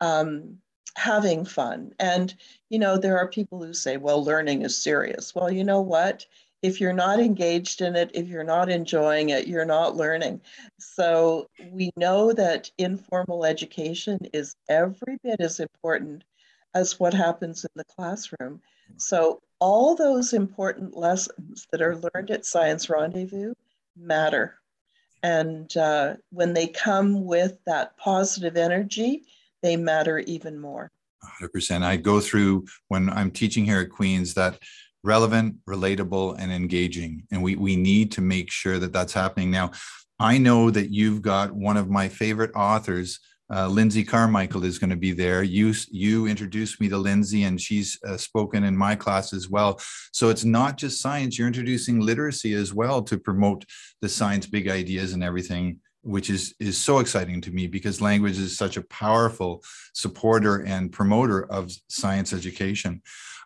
um, 0.00 0.58
having 0.96 1.44
fun. 1.44 1.92
And, 2.00 2.34
you 2.70 2.78
know, 2.78 2.98
there 2.98 3.18
are 3.18 3.28
people 3.28 3.62
who 3.62 3.74
say, 3.74 3.96
well, 3.96 4.24
learning 4.24 4.62
is 4.62 4.76
serious. 4.82 5.34
Well, 5.34 5.50
you 5.50 5.62
know 5.62 5.80
what? 5.80 6.26
If 6.66 6.80
you're 6.80 6.92
not 6.92 7.20
engaged 7.20 7.80
in 7.80 7.94
it, 7.94 8.10
if 8.12 8.26
you're 8.26 8.42
not 8.42 8.68
enjoying 8.68 9.28
it, 9.28 9.46
you're 9.46 9.64
not 9.64 9.94
learning. 9.94 10.40
So 10.80 11.46
we 11.70 11.92
know 11.96 12.32
that 12.32 12.68
informal 12.76 13.44
education 13.44 14.18
is 14.32 14.56
every 14.68 15.16
bit 15.22 15.40
as 15.40 15.60
important 15.60 16.24
as 16.74 16.98
what 16.98 17.14
happens 17.14 17.64
in 17.64 17.70
the 17.76 17.84
classroom. 17.84 18.60
So 18.96 19.42
all 19.60 19.94
those 19.94 20.32
important 20.32 20.96
lessons 20.96 21.68
that 21.70 21.80
are 21.80 21.96
learned 21.98 22.32
at 22.32 22.44
Science 22.44 22.90
Rendezvous 22.90 23.54
matter. 23.96 24.56
And 25.22 25.74
uh, 25.76 26.14
when 26.30 26.52
they 26.52 26.66
come 26.66 27.24
with 27.24 27.58
that 27.66 27.96
positive 27.96 28.56
energy, 28.56 29.22
they 29.62 29.76
matter 29.76 30.18
even 30.18 30.58
more. 30.58 30.90
100%. 31.40 31.84
I 31.84 31.96
go 31.96 32.18
through 32.18 32.66
when 32.88 33.08
I'm 33.08 33.30
teaching 33.30 33.64
here 33.64 33.80
at 33.80 33.90
Queen's 33.90 34.34
that 34.34 34.58
relevant, 35.06 35.56
relatable, 35.66 36.36
and 36.38 36.52
engaging. 36.52 37.22
And 37.30 37.42
we, 37.42 37.56
we 37.56 37.76
need 37.76 38.12
to 38.12 38.20
make 38.20 38.50
sure 38.50 38.78
that 38.78 38.92
that's 38.92 39.12
happening. 39.12 39.50
Now, 39.50 39.70
I 40.18 40.38
know 40.38 40.70
that 40.70 40.90
you've 40.90 41.22
got 41.22 41.52
one 41.52 41.76
of 41.76 41.88
my 41.88 42.08
favorite 42.08 42.50
authors 42.54 43.20
uh, 43.48 43.68
Lindsay 43.68 44.02
Carmichael 44.02 44.64
is 44.64 44.78
going 44.78 44.90
to 44.90 44.96
be 44.96 45.12
there. 45.12 45.42
You 45.42 45.72
you 45.90 46.26
introduced 46.26 46.80
me 46.80 46.88
to 46.88 46.98
Lindsay, 46.98 47.44
and 47.44 47.60
she's 47.60 47.98
uh, 48.04 48.16
spoken 48.16 48.64
in 48.64 48.76
my 48.76 48.96
class 48.96 49.32
as 49.32 49.48
well. 49.48 49.80
So 50.12 50.30
it's 50.30 50.44
not 50.44 50.76
just 50.76 51.00
science; 51.00 51.38
you're 51.38 51.46
introducing 51.46 52.00
literacy 52.00 52.54
as 52.54 52.74
well 52.74 53.02
to 53.02 53.18
promote 53.18 53.64
the 54.02 54.08
science 54.08 54.46
big 54.46 54.68
ideas 54.68 55.12
and 55.12 55.22
everything, 55.22 55.78
which 56.02 56.28
is 56.28 56.54
is 56.58 56.76
so 56.76 56.98
exciting 56.98 57.40
to 57.42 57.52
me 57.52 57.68
because 57.68 58.00
language 58.00 58.38
is 58.38 58.58
such 58.58 58.76
a 58.76 58.82
powerful 58.82 59.62
supporter 59.92 60.64
and 60.64 60.92
promoter 60.92 61.46
of 61.46 61.70
science 61.88 62.32
education. 62.32 63.00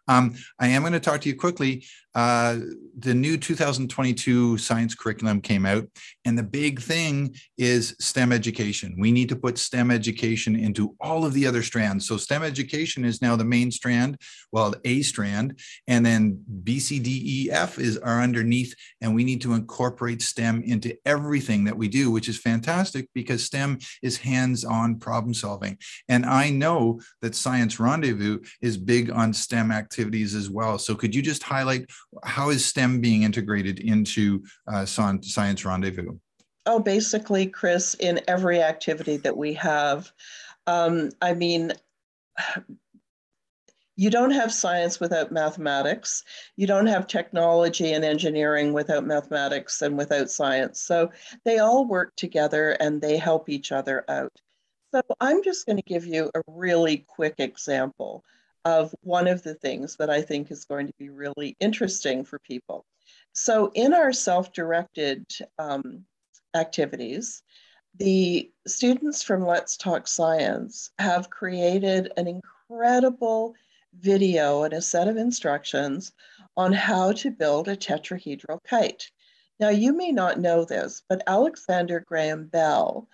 Um, 0.09 0.35
I 0.59 0.69
am 0.69 0.83
going 0.83 0.93
to 0.93 1.01
talk 1.01 1.21
to 1.23 1.29
you 1.29 1.37
quickly 1.37 1.85
uh, 2.15 2.59
the 2.99 3.15
new 3.15 3.37
2022 3.37 4.59
science 4.59 4.95
curriculum 4.95 5.41
came 5.41 5.65
out, 5.65 5.87
and 6.25 6.37
the 6.37 6.43
big 6.43 6.81
thing 6.81 7.35
is 7.57 7.95
STEM 8.01 8.33
education. 8.33 8.97
We 8.99 9.13
need 9.13 9.29
to 9.29 9.37
put 9.37 9.59
STEM 9.59 9.91
education 9.91 10.57
into 10.57 10.97
all 11.01 11.25
of 11.25 11.33
the 11.33 11.47
other 11.47 11.63
strands. 11.63 12.07
So, 12.09 12.17
STEM 12.17 12.43
education 12.43 13.05
is 13.05 13.23
now 13.23 13.37
the 13.37 13.45
main 13.45 13.71
strand, 13.71 14.19
well, 14.51 14.75
A 14.85 15.03
strand, 15.03 15.61
and 15.87 16.05
then 16.05 16.43
B, 16.65 16.81
C, 16.81 16.99
D, 16.99 17.23
E, 17.25 17.51
F 17.51 17.79
is 17.79 17.97
are 17.99 18.21
underneath, 18.21 18.75
and 19.01 19.15
we 19.15 19.23
need 19.23 19.41
to 19.43 19.55
incorporate 19.55 20.21
STEM 20.21 20.63
into 20.65 20.97
everything 21.07 21.65
that 21.65 21.77
we 21.77 21.87
do, 21.87 22.11
which 22.11 22.29
is 22.29 22.39
fantastic 22.39 23.09
because 23.15 23.45
STEM 23.45 23.79
is 24.03 24.17
hands 24.17 24.65
on 24.65 24.99
problem 24.99 25.33
solving. 25.33 25.79
And 26.09 26.27
I 26.27 26.51
know 26.51 27.01
that 27.23 27.37
Science 27.37 27.79
Rendezvous 27.79 28.41
is 28.61 28.77
big 28.77 29.11
on 29.11 29.33
STEM 29.33 29.71
activities 29.71 30.35
as 30.35 30.51
well. 30.51 30.79
So, 30.79 30.97
could 30.97 31.15
you 31.15 31.23
just 31.23 31.45
highlight? 31.45 31.89
How 32.25 32.51
is 32.51 32.65
STEM 32.65 33.01
being 33.01 33.23
integrated 33.23 33.81
into 33.81 34.43
uh, 34.67 34.85
Science 34.85 35.65
Rendezvous? 35.65 36.19
Oh, 36.67 36.79
basically, 36.79 37.47
Chris, 37.47 37.95
in 37.95 38.21
every 38.29 38.63
activity 38.63 39.17
that 39.19 39.37
we 39.37 39.55
have. 39.55 40.13
Um, 40.67 41.11
I 41.23 41.35
mean, 41.35 41.73
you 43.97 44.09
don't 44.09 44.31
have 44.31 44.53
science 44.53 44.99
without 44.99 45.31
mathematics. 45.31 46.25
You 46.57 46.67
don't 46.67 46.87
have 46.87 47.07
technology 47.07 47.93
and 47.93 48.05
engineering 48.05 48.73
without 48.73 49.07
mathematics 49.07 49.83
and 49.83 49.99
without 49.99 50.31
science. 50.31 50.81
So 50.81 51.11
they 51.45 51.59
all 51.59 51.87
work 51.87 52.17
together 52.17 52.71
and 52.81 53.01
they 53.01 53.19
help 53.19 53.51
each 53.51 53.73
other 53.73 54.05
out. 54.09 54.33
So 54.95 55.03
I'm 55.21 55.43
just 55.43 55.67
going 55.67 55.77
to 55.77 55.83
give 55.83 56.07
you 56.07 56.31
a 56.35 56.41
really 56.47 57.05
quick 57.09 57.35
example 57.39 58.25
of 58.65 58.95
one 59.03 59.27
of 59.27 59.43
the 59.43 59.55
things 59.55 59.97
that 59.97 60.11
I 60.11 60.23
think 60.23 60.51
is 60.51 60.65
going 60.65 60.87
to 60.87 60.95
be 60.99 61.09
really 61.09 61.57
interesting 61.61 62.25
for 62.25 62.39
people. 62.41 62.85
So, 63.33 63.71
in 63.75 63.95
our 63.95 64.13
self 64.13 64.53
directed 64.53 65.25
um, 65.59 66.05
activities, 66.55 67.43
the 67.97 68.51
students 68.67 69.23
from 69.23 69.47
Let's 69.47 69.77
Talk 69.77 70.07
Science 70.07 70.91
have 70.99 71.31
created 71.31 72.13
an 72.17 72.27
incredible 72.29 73.55
video 73.99 74.63
and 74.63 74.73
a 74.73 74.83
set 74.83 75.09
of 75.09 75.17
instructions 75.17 76.13
on 76.57 76.73
how 76.73 77.13
to 77.13 77.31
build 77.31 77.69
a 77.69 77.77
tetrahedral 77.77 78.63
kite. 78.65 79.11
Now, 79.59 79.69
you 79.69 79.93
may 79.93 80.11
not 80.11 80.41
know 80.41 80.65
this, 80.65 81.03
but 81.09 81.23
Alexander 81.27 82.01
Graham 82.01 82.47
Bell 82.47 83.09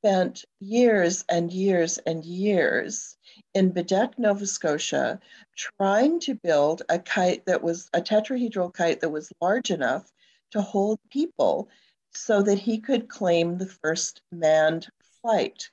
spent 0.00 0.46
years 0.60 1.26
and 1.28 1.52
years 1.52 1.98
and 2.06 2.24
years 2.24 3.18
in 3.52 3.70
Baddeck, 3.70 4.18
Nova 4.18 4.46
Scotia, 4.46 5.20
trying 5.56 6.20
to 6.20 6.34
build 6.34 6.80
a 6.88 6.98
kite 6.98 7.44
that 7.44 7.62
was 7.62 7.90
a 7.92 8.00
tetrahedral 8.00 8.72
kite 8.72 9.00
that 9.00 9.10
was 9.10 9.30
large 9.42 9.70
enough 9.70 10.10
to 10.52 10.62
hold 10.62 10.98
people 11.10 11.68
so 12.14 12.40
that 12.42 12.58
he 12.58 12.78
could 12.78 13.10
claim 13.10 13.58
the 13.58 13.66
first 13.66 14.22
manned 14.32 14.88
flight. 15.20 15.68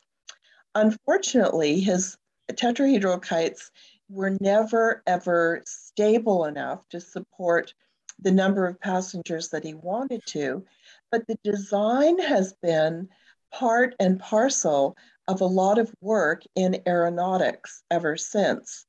Unfortunately, 0.76 1.80
his 1.80 2.18
tetrahedral 2.52 3.22
kites 3.22 3.72
were 4.10 4.38
never 4.42 5.04
ever 5.08 5.64
stable 5.66 6.44
enough 6.46 6.82
to 6.90 7.00
support 7.00 7.74
the 8.20 8.32
number 8.32 8.68
of 8.68 8.80
passengers 8.82 9.50
that 9.50 9.64
he 9.64 9.74
wanted 9.74 10.22
to, 10.26 10.66
but 11.12 11.26
the 11.28 11.38
design 11.46 12.20
has 12.20 12.54
been 12.62 13.08
part 13.52 13.96
and 14.00 14.20
parcel 14.20 14.96
of 15.28 15.42
a 15.42 15.46
lot 15.46 15.78
of 15.78 15.94
work 16.02 16.44
in 16.56 16.82
aeronautics 16.88 17.84
ever 17.92 18.18
since. 18.18 18.86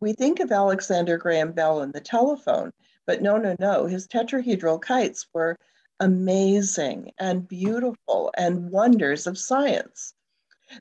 We 0.00 0.12
think 0.12 0.40
of 0.40 0.52
Alexander 0.52 1.18
Graham 1.18 1.52
Bell 1.52 1.80
and 1.80 1.92
the 1.92 2.00
telephone, 2.00 2.72
but 3.06 3.22
no, 3.22 3.36
no, 3.36 3.56
no. 3.58 3.86
His 3.86 4.06
tetrahedral 4.06 4.80
kites 4.80 5.26
were 5.34 5.56
amazing 6.00 7.10
and 7.18 7.46
beautiful 7.46 8.32
and 8.36 8.70
wonders 8.70 9.26
of 9.26 9.38
science. 9.38 10.14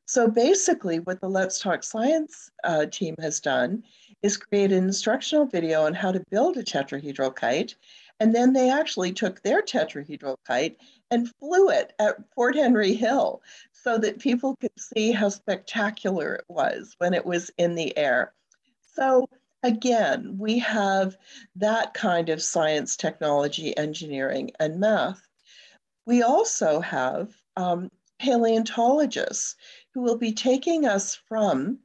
So 0.05 0.27
basically, 0.29 0.99
what 0.99 1.19
the 1.19 1.27
Let's 1.27 1.59
Talk 1.59 1.83
Science 1.83 2.49
uh, 2.63 2.85
team 2.85 3.15
has 3.19 3.39
done 3.39 3.83
is 4.21 4.37
create 4.37 4.71
an 4.71 4.83
instructional 4.83 5.45
video 5.45 5.85
on 5.85 5.93
how 5.93 6.11
to 6.11 6.23
build 6.29 6.57
a 6.57 6.63
tetrahedral 6.63 7.35
kite. 7.35 7.75
And 8.19 8.35
then 8.35 8.53
they 8.53 8.69
actually 8.69 9.13
took 9.13 9.41
their 9.41 9.61
tetrahedral 9.61 10.37
kite 10.45 10.77
and 11.09 11.33
flew 11.35 11.69
it 11.69 11.93
at 11.99 12.17
Fort 12.35 12.55
Henry 12.55 12.93
Hill 12.93 13.41
so 13.71 13.97
that 13.97 14.19
people 14.19 14.55
could 14.57 14.77
see 14.77 15.11
how 15.11 15.29
spectacular 15.29 16.35
it 16.35 16.45
was 16.49 16.95
when 16.97 17.13
it 17.13 17.25
was 17.25 17.49
in 17.57 17.75
the 17.75 17.97
air. 17.97 18.33
So 18.93 19.29
again, 19.63 20.37
we 20.37 20.59
have 20.59 21.17
that 21.55 21.93
kind 21.93 22.29
of 22.29 22.41
science, 22.41 22.97
technology, 22.97 23.75
engineering, 23.77 24.51
and 24.59 24.79
math. 24.79 25.21
We 26.05 26.23
also 26.23 26.81
have 26.81 27.33
um, 27.55 27.89
paleontologists 28.19 29.55
who 29.93 30.01
will 30.01 30.17
be 30.17 30.33
taking 30.33 30.85
us 30.85 31.15
from 31.15 31.79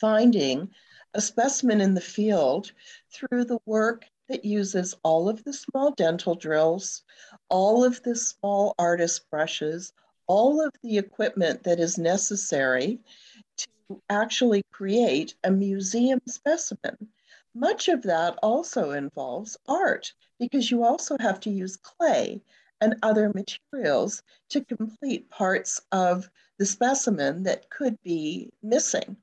finding 0.00 0.70
a 1.14 1.20
specimen 1.20 1.80
in 1.80 1.94
the 1.94 2.00
field 2.00 2.72
through 3.12 3.44
the 3.44 3.58
work 3.66 4.04
that 4.32 4.44
uses 4.46 4.94
all 5.02 5.28
of 5.28 5.44
the 5.44 5.52
small 5.52 5.90
dental 5.90 6.34
drills, 6.34 7.02
all 7.50 7.84
of 7.84 8.02
the 8.02 8.16
small 8.16 8.74
artist 8.78 9.28
brushes, 9.30 9.92
all 10.26 10.64
of 10.64 10.72
the 10.82 10.96
equipment 10.96 11.62
that 11.64 11.78
is 11.78 11.98
necessary 11.98 12.98
to 13.58 13.68
actually 14.08 14.62
create 14.72 15.34
a 15.44 15.50
museum 15.50 16.18
specimen. 16.26 16.96
Much 17.54 17.88
of 17.88 18.00
that 18.00 18.38
also 18.42 18.92
involves 18.92 19.58
art 19.68 20.14
because 20.38 20.70
you 20.70 20.82
also 20.82 21.14
have 21.20 21.38
to 21.38 21.50
use 21.50 21.76
clay 21.76 22.40
and 22.80 22.94
other 23.02 23.30
materials 23.34 24.22
to 24.48 24.64
complete 24.64 25.28
parts 25.28 25.78
of 25.92 26.30
the 26.58 26.64
specimen 26.64 27.42
that 27.42 27.68
could 27.68 28.02
be 28.02 28.50
missing. 28.62 29.14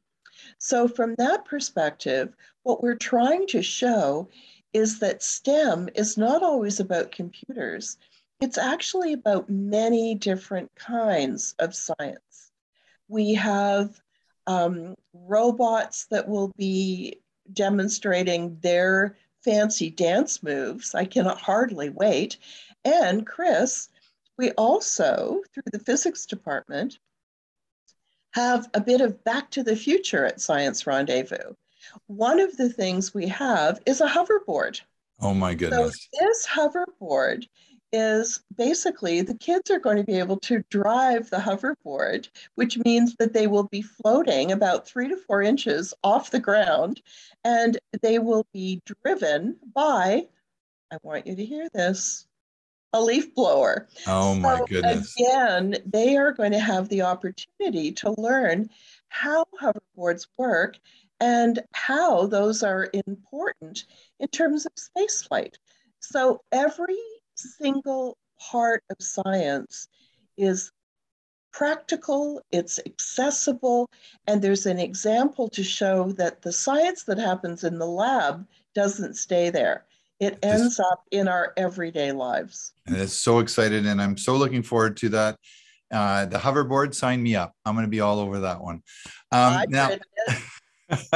So, 0.59 0.87
from 0.87 1.15
that 1.15 1.45
perspective, 1.45 2.35
what 2.61 2.83
we're 2.83 2.95
trying 2.95 3.47
to 3.47 3.63
show 3.63 4.29
is 4.73 4.99
that 4.99 5.23
STEM 5.23 5.89
is 5.95 6.17
not 6.17 6.43
always 6.43 6.79
about 6.79 7.11
computers. 7.11 7.97
It's 8.39 8.57
actually 8.57 9.13
about 9.13 9.49
many 9.49 10.15
different 10.15 10.69
kinds 10.75 11.55
of 11.59 11.75
science. 11.75 12.51
We 13.07 13.33
have 13.33 13.99
um, 14.47 14.95
robots 15.13 16.05
that 16.11 16.27
will 16.27 16.51
be 16.57 17.21
demonstrating 17.53 18.57
their 18.61 19.17
fancy 19.43 19.89
dance 19.89 20.43
moves. 20.43 20.93
I 20.95 21.05
cannot 21.05 21.39
hardly 21.39 21.89
wait. 21.89 22.37
And 22.85 23.25
Chris, 23.25 23.89
we 24.37 24.51
also, 24.51 25.41
through 25.53 25.63
the 25.71 25.79
physics 25.79 26.25
department, 26.25 26.99
have 28.31 28.69
a 28.73 28.81
bit 28.81 29.01
of 29.01 29.23
back 29.23 29.49
to 29.51 29.63
the 29.63 29.75
future 29.75 30.25
at 30.25 30.41
Science 30.41 30.85
Rendezvous. 30.85 31.55
One 32.07 32.39
of 32.39 32.55
the 32.57 32.69
things 32.69 33.13
we 33.13 33.27
have 33.27 33.81
is 33.85 34.01
a 34.01 34.07
hoverboard. 34.07 34.81
Oh 35.19 35.33
my 35.33 35.53
goodness. 35.53 36.07
So 36.11 36.25
this 36.25 36.47
hoverboard 36.47 37.45
is 37.91 38.41
basically 38.55 39.21
the 39.21 39.33
kids 39.35 39.71
are 39.71 39.79
going 39.79 39.97
to 39.97 40.03
be 40.03 40.19
able 40.19 40.37
to 40.37 40.63
drive 40.69 41.29
the 41.29 41.37
hoverboard, 41.37 42.29
which 42.55 42.77
means 42.85 43.15
that 43.15 43.33
they 43.33 43.47
will 43.47 43.63
be 43.63 43.81
floating 43.81 44.51
about 44.51 44.87
three 44.87 45.07
to 45.09 45.17
four 45.17 45.41
inches 45.41 45.93
off 46.03 46.31
the 46.31 46.39
ground 46.39 47.01
and 47.43 47.77
they 48.01 48.19
will 48.19 48.45
be 48.53 48.81
driven 49.03 49.57
by, 49.73 50.27
I 50.91 50.97
want 51.01 51.25
you 51.25 51.35
to 51.35 51.45
hear 51.45 51.67
this, 51.73 52.27
a 52.93 53.01
leaf 53.01 53.33
blower. 53.35 53.87
Oh 54.07 54.35
my 54.35 54.57
so 54.57 54.65
goodness. 54.65 55.15
Again, 55.19 55.77
they 55.85 56.15
are 56.15 56.31
going 56.31 56.51
to 56.51 56.59
have 56.59 56.89
the 56.89 57.01
opportunity 57.01 57.91
to 57.93 58.11
learn 58.19 58.69
how 59.09 59.45
hoverboards 59.59 60.27
work 60.37 60.77
and 61.19 61.61
how 61.73 62.25
those 62.27 62.63
are 62.63 62.89
important 62.93 63.85
in 64.19 64.27
terms 64.29 64.65
of 64.65 64.71
spaceflight. 64.75 65.55
So 65.99 66.41
every 66.51 66.97
single 67.35 68.17
part 68.39 68.83
of 68.89 68.97
science 68.99 69.87
is 70.37 70.71
practical, 71.51 72.41
it's 72.51 72.79
accessible, 72.85 73.89
and 74.27 74.41
there's 74.41 74.65
an 74.65 74.79
example 74.79 75.49
to 75.49 75.63
show 75.63 76.11
that 76.13 76.41
the 76.41 76.51
science 76.51 77.03
that 77.03 77.17
happens 77.17 77.63
in 77.63 77.79
the 77.79 77.87
lab 77.87 78.45
doesn't 78.75 79.15
stay 79.15 79.49
there. 79.49 79.85
It 80.19 80.37
ends 80.43 80.79
up 80.79 81.03
in 81.11 81.27
our 81.27 81.53
everyday 81.57 82.11
lives. 82.11 82.73
And 82.85 82.95
it's 82.97 83.13
so 83.13 83.39
excited, 83.39 83.85
and 83.85 84.01
I'm 84.01 84.17
so 84.17 84.35
looking 84.35 84.63
forward 84.63 84.97
to 84.97 85.09
that. 85.09 85.37
Uh, 85.91 86.25
the 86.25 86.37
hoverboard, 86.37 86.93
sign 86.93 87.23
me 87.23 87.35
up. 87.35 87.53
I'm 87.65 87.73
going 87.73 87.85
to 87.85 87.89
be 87.89 88.01
all 88.01 88.19
over 88.19 88.41
that 88.41 88.61
one. 88.61 88.83
Um, 89.31 89.63
now, 89.69 89.89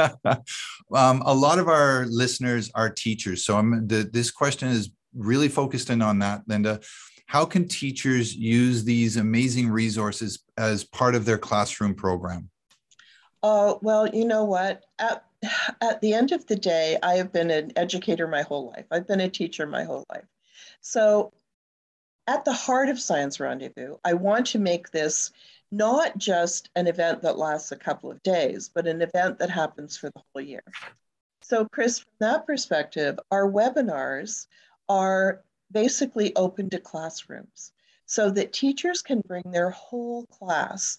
um, 0.94 1.22
a 1.24 1.34
lot 1.34 1.58
of 1.58 1.68
our 1.68 2.06
listeners 2.06 2.70
are 2.74 2.90
teachers, 2.90 3.44
so 3.44 3.60
the, 3.86 4.08
this 4.12 4.30
question 4.30 4.68
is 4.68 4.90
really 5.14 5.48
focused 5.48 5.90
in 5.90 6.02
on 6.02 6.18
that, 6.20 6.46
Lynda. 6.48 6.84
How 7.26 7.44
can 7.44 7.66
teachers 7.66 8.34
use 8.34 8.84
these 8.84 9.16
amazing 9.16 9.68
resources 9.68 10.44
as 10.58 10.84
part 10.84 11.14
of 11.14 11.24
their 11.24 11.38
classroom 11.38 11.94
program? 11.94 12.50
Uh, 13.42 13.74
well, 13.82 14.06
you 14.08 14.24
know 14.24 14.44
what? 14.44 14.84
At, 14.98 15.24
at 15.80 16.00
the 16.00 16.14
end 16.14 16.32
of 16.32 16.46
the 16.46 16.56
day, 16.56 16.96
I 17.02 17.14
have 17.14 17.32
been 17.32 17.50
an 17.50 17.72
educator 17.76 18.26
my 18.26 18.42
whole 18.42 18.68
life. 18.68 18.86
I've 18.90 19.06
been 19.06 19.20
a 19.20 19.28
teacher 19.28 19.66
my 19.66 19.84
whole 19.84 20.04
life. 20.10 20.24
So, 20.80 21.32
at 22.26 22.44
the 22.46 22.52
heart 22.54 22.88
of 22.88 22.98
Science 22.98 23.38
Rendezvous, 23.38 23.96
I 24.02 24.14
want 24.14 24.46
to 24.48 24.58
make 24.58 24.90
this 24.90 25.30
not 25.76 26.16
just 26.16 26.70
an 26.76 26.86
event 26.86 27.22
that 27.22 27.38
lasts 27.38 27.72
a 27.72 27.76
couple 27.76 28.10
of 28.10 28.22
days, 28.22 28.70
but 28.72 28.86
an 28.86 29.02
event 29.02 29.38
that 29.38 29.50
happens 29.50 29.96
for 29.96 30.08
the 30.10 30.22
whole 30.32 30.42
year. 30.42 30.62
So, 31.42 31.66
Chris, 31.72 31.98
from 31.98 32.12
that 32.20 32.46
perspective, 32.46 33.18
our 33.30 33.50
webinars 33.50 34.46
are 34.88 35.42
basically 35.72 36.34
open 36.36 36.70
to 36.70 36.78
classrooms 36.78 37.72
so 38.06 38.30
that 38.30 38.52
teachers 38.52 39.02
can 39.02 39.20
bring 39.26 39.42
their 39.50 39.70
whole 39.70 40.26
class 40.26 40.98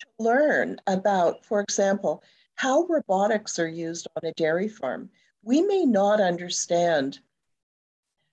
to 0.00 0.06
learn 0.18 0.80
about, 0.86 1.44
for 1.44 1.60
example, 1.60 2.22
how 2.56 2.86
robotics 2.88 3.58
are 3.58 3.68
used 3.68 4.08
on 4.16 4.28
a 4.28 4.32
dairy 4.32 4.68
farm. 4.68 5.10
We 5.42 5.62
may 5.62 5.84
not 5.84 6.20
understand 6.20 7.20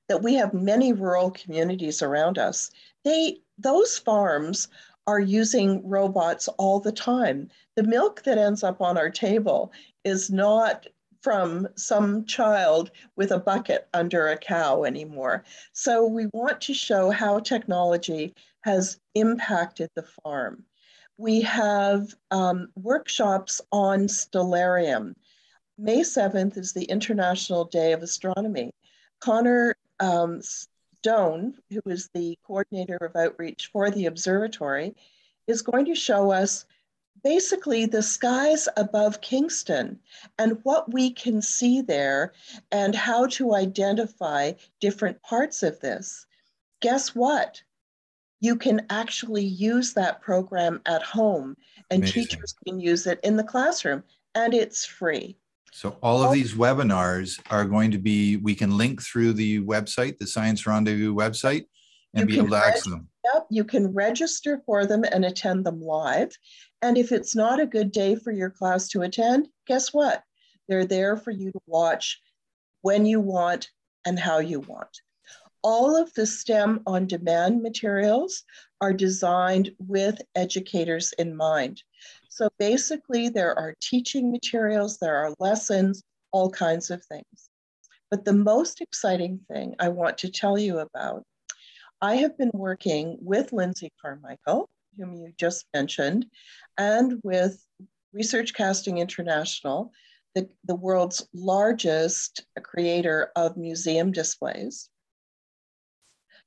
that 0.09 0.23
we 0.23 0.33
have 0.35 0.53
many 0.53 0.93
rural 0.93 1.31
communities 1.31 2.01
around 2.01 2.37
us. 2.37 2.71
They 3.03 3.41
those 3.57 3.97
farms 3.97 4.67
are 5.07 5.19
using 5.19 5.87
robots 5.87 6.47
all 6.57 6.79
the 6.79 6.91
time. 6.91 7.49
The 7.75 7.83
milk 7.83 8.23
that 8.23 8.37
ends 8.37 8.63
up 8.63 8.81
on 8.81 8.97
our 8.97 9.09
table 9.09 9.71
is 10.03 10.29
not 10.29 10.87
from 11.21 11.67
some 11.75 12.23
child 12.25 12.91
with 13.15 13.31
a 13.31 13.39
bucket 13.39 13.87
under 13.93 14.27
a 14.27 14.37
cow 14.37 14.83
anymore. 14.83 15.43
So 15.73 16.05
we 16.05 16.27
want 16.33 16.61
to 16.61 16.73
show 16.73 17.09
how 17.09 17.39
technology 17.39 18.35
has 18.61 18.99
impacted 19.15 19.89
the 19.95 20.05
farm. 20.23 20.65
We 21.17 21.41
have 21.41 22.13
um, 22.29 22.67
workshops 22.75 23.61
on 23.71 24.01
stellarium. 24.01 25.15
May 25.77 26.01
7th 26.01 26.57
is 26.57 26.73
the 26.73 26.85
International 26.85 27.65
Day 27.65 27.93
of 27.93 28.03
Astronomy. 28.03 28.71
Connor 29.19 29.75
um, 29.99 30.41
Stone, 31.05 31.53
who 31.69 31.81
is 31.85 32.09
the 32.15 32.35
coordinator 32.47 32.95
of 32.95 33.15
outreach 33.15 33.69
for 33.71 33.91
the 33.91 34.07
observatory, 34.07 34.95
is 35.45 35.61
going 35.61 35.85
to 35.85 35.93
show 35.93 36.31
us 36.31 36.65
basically 37.23 37.85
the 37.85 38.01
skies 38.01 38.67
above 38.75 39.21
Kingston 39.21 39.99
and 40.39 40.57
what 40.63 40.91
we 40.91 41.11
can 41.11 41.43
see 41.43 41.81
there 41.81 42.33
and 42.71 42.95
how 42.95 43.27
to 43.27 43.53
identify 43.53 44.53
different 44.79 45.21
parts 45.21 45.61
of 45.61 45.79
this. 45.79 46.25
Guess 46.81 47.13
what? 47.13 47.61
You 48.39 48.55
can 48.55 48.87
actually 48.89 49.45
use 49.45 49.93
that 49.93 50.23
program 50.23 50.81
at 50.87 51.03
home 51.03 51.55
and 51.91 52.01
Amazing. 52.01 52.23
teachers 52.23 52.55
can 52.65 52.79
use 52.79 53.05
it 53.05 53.19
in 53.23 53.35
the 53.35 53.43
classroom 53.43 54.03
and 54.33 54.55
it's 54.55 54.83
free. 54.85 55.37
So 55.75 55.97
all 56.01 56.23
of 56.23 56.29
oh. 56.29 56.33
these 56.33 56.53
webinars 56.53 57.37
are 57.51 57.65
going 57.65 57.91
to 57.91 57.97
be, 57.97 58.37
we 58.37 58.55
can 58.55 58.77
link 58.77 59.01
through 59.01 59.33
the 59.33 59.59
website, 59.59 60.17
the 60.17 60.25
Science 60.25 60.65
Rendezvous 60.65 61.13
website, 61.13 61.65
and 62.13 62.29
you 62.29 62.37
be 62.37 62.39
able 62.39 62.51
to 62.51 62.65
access 62.65 62.85
them. 62.85 63.09
Yep, 63.25 63.47
you 63.49 63.65
can 63.65 63.93
register 63.93 64.61
for 64.65 64.85
them 64.85 65.03
and 65.03 65.25
attend 65.25 65.65
them 65.65 65.81
live. 65.81 66.31
And 66.81 66.97
if 66.97 67.11
it's 67.11 67.35
not 67.35 67.59
a 67.59 67.65
good 67.65 67.91
day 67.91 68.15
for 68.15 68.31
your 68.31 68.49
class 68.49 68.87
to 68.89 69.01
attend, 69.01 69.49
guess 69.67 69.93
what? 69.93 70.23
They're 70.69 70.85
there 70.85 71.17
for 71.17 71.31
you 71.31 71.51
to 71.51 71.59
watch 71.67 72.21
when 72.81 73.05
you 73.05 73.19
want 73.19 73.69
and 74.05 74.17
how 74.17 74.39
you 74.39 74.61
want. 74.61 75.01
All 75.61 76.01
of 76.01 76.13
the 76.13 76.25
STEM 76.25 76.83
on 76.87 77.05
demand 77.05 77.61
materials 77.61 78.43
are 78.79 78.93
designed 78.93 79.75
with 79.77 80.21
educators 80.35 81.13
in 81.19 81.35
mind. 81.35 81.83
So 82.35 82.49
basically, 82.59 83.29
there 83.29 83.57
are 83.57 83.75
teaching 83.81 84.29
materials, 84.29 84.97
there 84.97 85.15
are 85.15 85.33
lessons, 85.39 86.03
all 86.33 86.49
kinds 86.49 86.91
of 86.91 87.01
things. 87.05 87.49
But 88.11 88.25
the 88.25 88.33
most 88.33 88.81
exciting 88.81 89.39
thing 89.49 89.73
I 89.79 89.87
want 89.87 90.17
to 90.17 90.29
tell 90.29 90.57
you 90.57 90.79
about, 90.79 91.23
I 92.01 92.15
have 92.15 92.37
been 92.37 92.51
working 92.53 93.17
with 93.21 93.53
Lindsay 93.53 93.89
Carmichael, 94.01 94.69
whom 94.97 95.13
you 95.13 95.31
just 95.37 95.65
mentioned, 95.73 96.25
and 96.77 97.21
with 97.23 97.65
Research 98.11 98.53
Casting 98.53 98.97
International, 98.97 99.93
the, 100.33 100.49
the 100.65 100.75
world's 100.75 101.25
largest 101.33 102.45
creator 102.61 103.31
of 103.37 103.55
museum 103.55 104.11
displays, 104.11 104.89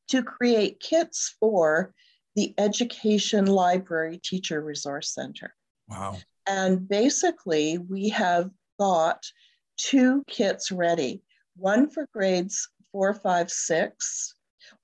to 0.09 0.23
create 0.23 0.81
kits 0.81 1.35
for 1.41 1.95
the 2.37 2.53
Education 2.59 3.47
Library 3.47 4.21
Teacher 4.23 4.61
Resource 4.61 5.15
Center. 5.15 5.55
Wow. 5.89 6.19
And 6.47 6.89
basically, 6.89 7.79
we 7.79 8.09
have 8.11 8.51
got 8.79 9.25
two 9.77 10.25
kits 10.29 10.71
ready 10.73 11.23
one 11.57 11.91
for 11.91 12.07
grades 12.13 12.69
four, 12.93 13.13
five, 13.13 13.51
six, 13.51 14.35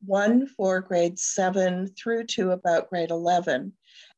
one 0.05 0.47
for 0.47 0.81
grades 0.81 1.23
seven 1.23 1.89
through 1.97 2.25
to 2.25 2.51
about 2.51 2.91
grade 2.91 3.11
11. 3.11 3.73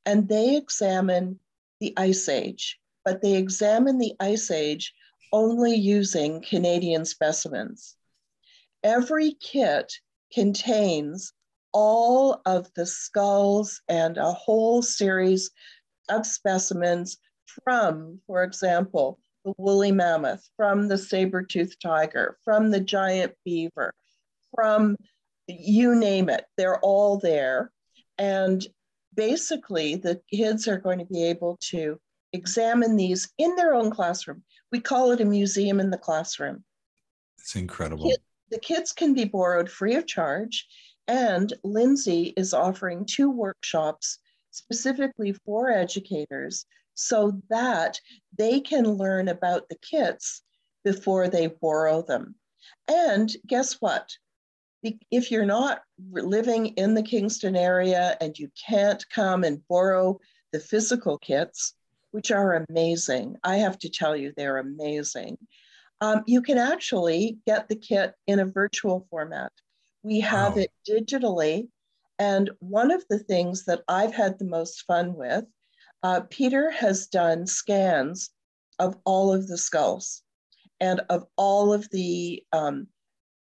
And 0.04 0.28
they 0.28 0.56
examine 0.56 1.38
the 1.80 1.92
Ice 1.96 2.28
Age, 2.28 2.78
but 3.04 3.22
they 3.22 3.36
examine 3.36 3.98
the 3.98 4.14
Ice 4.20 4.50
Age 4.50 4.94
only 5.32 5.74
using 5.74 6.42
Canadian 6.42 7.04
specimens. 7.04 7.96
Every 8.82 9.34
kit 9.34 9.92
contains 10.32 11.32
all 11.72 12.40
of 12.46 12.72
the 12.74 12.86
skulls 12.86 13.82
and 13.88 14.16
a 14.16 14.32
whole 14.32 14.82
series 14.82 15.50
of 16.08 16.26
specimens 16.26 17.18
from, 17.64 18.20
for 18.26 18.42
example, 18.42 19.18
the 19.44 19.54
woolly 19.58 19.92
mammoth, 19.92 20.48
from 20.56 20.88
the 20.88 20.98
saber-toothed 20.98 21.80
tiger, 21.80 22.36
from 22.44 22.70
the 22.70 22.80
giant 22.80 23.32
beaver, 23.44 23.94
from 24.54 24.96
you 25.46 25.94
name 25.94 26.28
it, 26.28 26.44
they're 26.56 26.80
all 26.80 27.18
there. 27.18 27.70
And 28.18 28.66
basically, 29.14 29.96
the 29.96 30.20
kids 30.32 30.66
are 30.66 30.78
going 30.78 30.98
to 30.98 31.04
be 31.04 31.24
able 31.24 31.58
to 31.70 31.98
examine 32.32 32.96
these 32.96 33.32
in 33.38 33.54
their 33.56 33.74
own 33.74 33.90
classroom. 33.90 34.42
We 34.72 34.80
call 34.80 35.12
it 35.12 35.20
a 35.20 35.24
museum 35.24 35.78
in 35.80 35.90
the 35.90 35.98
classroom. 35.98 36.64
It's 37.38 37.54
incredible. 37.54 38.12
the 38.50 38.58
kids 38.58 38.92
can 38.92 39.14
be 39.14 39.24
borrowed 39.24 39.70
free 39.70 39.94
of 39.94 40.06
charge. 40.06 40.66
And 41.08 41.52
Lindsay 41.62 42.34
is 42.36 42.52
offering 42.52 43.06
two 43.06 43.30
workshops 43.30 44.18
specifically 44.56 45.32
for 45.32 45.70
educators 45.70 46.66
so 46.94 47.40
that 47.50 48.00
they 48.36 48.60
can 48.60 48.84
learn 48.84 49.28
about 49.28 49.68
the 49.68 49.76
kits 49.76 50.42
before 50.82 51.28
they 51.28 51.46
borrow 51.46 52.02
them. 52.02 52.34
And 52.88 53.30
guess 53.46 53.74
what? 53.74 54.10
If 55.10 55.30
you're 55.30 55.44
not 55.44 55.82
living 56.12 56.68
in 56.68 56.94
the 56.94 57.02
Kingston 57.02 57.56
area 57.56 58.16
and 58.20 58.38
you 58.38 58.50
can't 58.68 59.04
come 59.10 59.44
and 59.44 59.66
borrow 59.68 60.20
the 60.52 60.60
physical 60.60 61.18
kits, 61.18 61.74
which 62.12 62.30
are 62.30 62.64
amazing, 62.70 63.36
I 63.42 63.56
have 63.56 63.78
to 63.80 63.90
tell 63.90 64.16
you, 64.16 64.32
they're 64.36 64.58
amazing. 64.58 65.38
Um, 66.00 66.22
you 66.26 66.40
can 66.40 66.56
actually 66.56 67.38
get 67.46 67.68
the 67.68 67.76
kit 67.76 68.14
in 68.26 68.38
a 68.38 68.46
virtual 68.46 69.06
format. 69.10 69.52
We 70.02 70.20
have 70.20 70.56
wow. 70.56 70.62
it 70.62 70.70
digitally 70.88 71.68
and 72.18 72.50
one 72.60 72.90
of 72.90 73.04
the 73.08 73.18
things 73.18 73.64
that 73.64 73.82
I've 73.88 74.14
had 74.14 74.38
the 74.38 74.44
most 74.44 74.82
fun 74.86 75.14
with, 75.14 75.44
uh, 76.02 76.20
Peter 76.30 76.70
has 76.70 77.06
done 77.06 77.46
scans 77.46 78.30
of 78.78 78.96
all 79.04 79.32
of 79.32 79.48
the 79.48 79.58
skulls 79.58 80.22
and 80.80 81.00
of 81.08 81.26
all 81.36 81.72
of 81.72 81.88
the 81.90 82.42
um, 82.52 82.86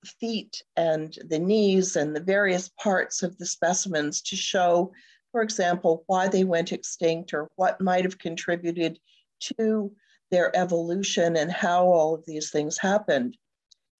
feet 0.05 0.61
and 0.75 1.17
the 1.27 1.39
knees 1.39 1.95
and 1.95 2.15
the 2.15 2.21
various 2.21 2.69
parts 2.81 3.23
of 3.23 3.37
the 3.37 3.45
specimens 3.45 4.21
to 4.21 4.35
show, 4.35 4.91
for 5.31 5.41
example, 5.41 6.03
why 6.07 6.27
they 6.27 6.43
went 6.43 6.71
extinct 6.71 7.33
or 7.33 7.49
what 7.55 7.81
might 7.81 8.03
have 8.05 8.19
contributed 8.19 8.99
to 9.39 9.91
their 10.31 10.55
evolution 10.55 11.35
and 11.37 11.51
how 11.51 11.85
all 11.85 12.15
of 12.15 12.25
these 12.25 12.51
things 12.51 12.77
happened. 12.77 13.37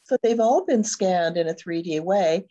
So 0.04 0.17
they've 0.21 0.39
all 0.39 0.65
been 0.65 0.84
scanned 0.84 1.38
in 1.38 1.47
a 1.47 1.54
3D 1.54 2.01
way. 2.01 2.45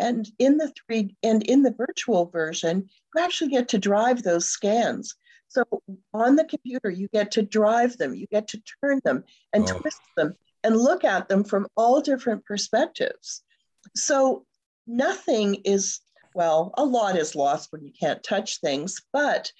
And 0.00 0.28
in 0.38 0.58
the 0.58 0.72
three 0.86 1.16
and 1.22 1.42
in 1.42 1.62
the 1.62 1.74
virtual 1.76 2.26
version, 2.26 2.88
you 3.14 3.22
actually 3.22 3.50
get 3.50 3.68
to 3.68 3.78
drive 3.78 4.22
those 4.22 4.48
scans. 4.48 5.14
So 5.48 5.64
on 6.12 6.36
the 6.36 6.44
computer, 6.44 6.90
you 6.90 7.08
get 7.12 7.30
to 7.32 7.42
drive 7.42 7.96
them, 7.96 8.14
you 8.14 8.26
get 8.26 8.48
to 8.48 8.62
turn 8.82 9.00
them 9.04 9.24
and 9.52 9.64
oh. 9.64 9.78
twist 9.78 10.00
them 10.16 10.34
and 10.64 10.76
look 10.76 11.04
at 11.04 11.28
them 11.28 11.44
from 11.44 11.68
all 11.76 12.00
different 12.00 12.44
perspectives. 12.44 13.42
So 13.94 14.46
nothing 14.86 15.56
is 15.64 16.00
well, 16.34 16.74
a 16.76 16.84
lot 16.84 17.16
is 17.16 17.36
lost 17.36 17.70
when 17.70 17.84
you 17.84 17.92
can't 17.98 18.22
touch 18.22 18.60
things, 18.60 19.00
but 19.12 19.52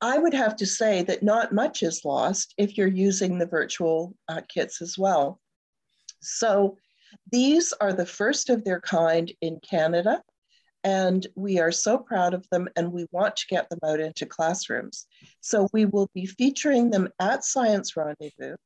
I 0.00 0.16
would 0.16 0.32
have 0.32 0.56
to 0.56 0.66
say 0.66 1.02
that 1.02 1.22
not 1.22 1.52
much 1.52 1.82
is 1.82 2.04
lost 2.04 2.54
if 2.56 2.78
you're 2.78 2.88
using 2.88 3.38
the 3.38 3.46
virtual 3.46 4.14
uh, 4.28 4.40
kits 4.48 4.80
as 4.80 4.96
well. 4.96 5.38
So 6.22 6.78
these 7.30 7.72
are 7.80 7.92
the 7.92 8.06
first 8.06 8.50
of 8.50 8.64
their 8.64 8.80
kind 8.80 9.32
in 9.40 9.60
Canada, 9.68 10.22
and 10.84 11.26
we 11.34 11.58
are 11.58 11.72
so 11.72 11.98
proud 11.98 12.34
of 12.34 12.46
them 12.50 12.68
and 12.76 12.92
we 12.92 13.06
want 13.12 13.36
to 13.36 13.46
get 13.48 13.68
them 13.68 13.80
out 13.84 14.00
into 14.00 14.26
classrooms. 14.26 15.06
So 15.40 15.68
we 15.72 15.84
will 15.84 16.08
be 16.14 16.26
featuring 16.26 16.90
them 16.90 17.08
at 17.20 17.44
Science 17.44 17.96
Rendezvous. 17.96 18.56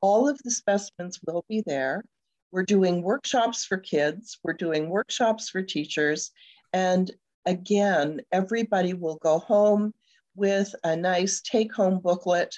All 0.00 0.28
of 0.28 0.40
the 0.42 0.50
specimens 0.50 1.20
will 1.26 1.44
be 1.48 1.62
there. 1.66 2.02
We're 2.50 2.64
doing 2.64 3.02
workshops 3.02 3.64
for 3.64 3.76
kids, 3.76 4.38
we're 4.42 4.54
doing 4.54 4.88
workshops 4.88 5.50
for 5.50 5.62
teachers, 5.62 6.32
and 6.72 7.10
again, 7.46 8.20
everybody 8.32 8.94
will 8.94 9.16
go 9.16 9.38
home 9.38 9.92
with 10.34 10.74
a 10.84 10.96
nice 10.96 11.42
take 11.42 11.72
home 11.72 12.00
booklet 12.00 12.54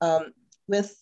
um, 0.00 0.32
with, 0.68 0.94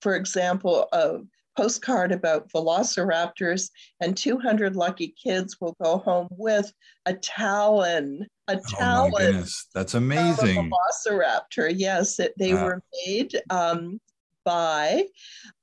for 0.00 0.14
example, 0.14 0.88
a 0.92 1.18
postcard 1.56 2.12
about 2.12 2.50
velociraptors, 2.50 3.70
and 4.00 4.16
200 4.16 4.76
lucky 4.76 5.14
kids 5.22 5.56
will 5.60 5.76
go 5.82 5.98
home 5.98 6.28
with 6.30 6.72
a 7.06 7.14
talon. 7.14 8.26
A 8.48 8.56
talon. 8.56 9.08
Oh 9.08 9.10
my 9.10 9.18
goodness, 9.18 9.66
that's 9.74 9.94
amazing. 9.94 10.70
velociraptor. 10.70 11.72
Yes, 11.74 12.18
it, 12.18 12.34
they 12.38 12.54
were 12.54 12.80
made 13.06 13.40
um, 13.50 14.00
by 14.44 15.04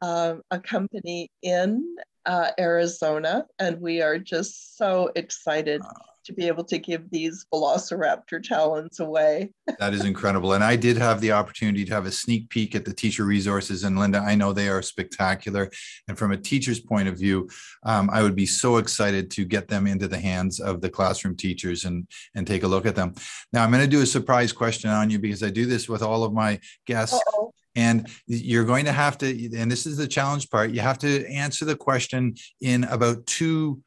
uh, 0.02 0.36
a 0.52 0.60
company 0.60 1.30
in 1.42 1.96
uh, 2.26 2.52
Arizona, 2.60 3.46
and 3.60 3.80
we 3.80 4.02
are 4.02 4.18
just 4.18 4.78
so 4.78 5.12
excited 5.16 5.82
to 6.26 6.34
be 6.34 6.48
able 6.48 6.64
to 6.64 6.78
give 6.78 7.10
these 7.10 7.46
velociraptor 7.54 8.42
talons 8.42 9.00
away. 9.00 9.52
that 9.80 9.94
is 9.94 10.06
incredible. 10.06 10.54
And 10.54 10.64
I 10.64 10.76
did 10.76 10.98
have 10.98 11.22
the 11.22 11.32
opportunity 11.32 11.86
to 11.86 11.94
have 11.94 12.06
a 12.06 12.12
sneak 12.12 12.50
peek 12.50 12.76
at 12.76 12.86
the 12.86 12.94
teacher 12.94 13.26
resources. 13.26 13.84
And 13.84 13.98
Lynda, 13.98 14.22
I 14.22 14.36
know 14.36 14.54
they 14.54 14.70
are 14.70 14.82
spectacular. 14.82 15.70
And 16.08 16.18
from 16.18 16.32
a 16.32 16.38
teacher's 16.38 16.80
point 16.80 17.08
of 17.08 17.18
view, 17.18 17.50
um, 17.84 18.10
I 18.12 18.24
would 18.24 18.36
be 18.36 18.46
so 18.46 18.78
excited 18.78 19.30
to 19.32 19.46
get 19.46 19.68
them 19.68 19.88
into 19.88 20.08
the 20.08 20.20
hands 20.20 20.60
of 20.60 20.82
the 20.82 20.90
classroom 20.90 21.36
teachers 21.36 21.86
and, 21.86 22.08
and 22.36 22.48
take 22.48 22.64
a 22.64 22.68
look 22.68 22.86
at 22.86 22.96
them. 22.96 23.14
Now, 23.52 23.64
I'm 23.64 23.72
going 23.72 23.84
to 23.84 23.90
do 23.90 24.02
a 24.02 24.06
surprise 24.06 24.54
question 24.54 24.90
on 24.90 25.10
you 25.10 25.20
because 25.20 25.44
I 25.44 25.50
do 25.50 25.66
this 25.66 25.90
with 25.90 26.02
all 26.02 26.24
of 26.24 26.34
my 26.34 26.60
guests. 26.86 27.16
Uh-oh. 27.16 27.54
And 27.76 28.08
you're 28.28 28.66
going 28.66 28.86
to 28.86 28.92
have 28.92 29.18
to, 29.18 29.58
and 29.58 29.72
this 29.72 29.88
is 29.88 29.98
the 29.98 30.08
challenge 30.08 30.50
part, 30.52 30.70
you 30.72 30.82
have 30.82 31.00
to 31.00 31.28
answer 31.28 31.66
the 31.66 31.76
question 31.76 32.36
in 32.62 32.84
about 32.84 33.26
two 33.26 33.82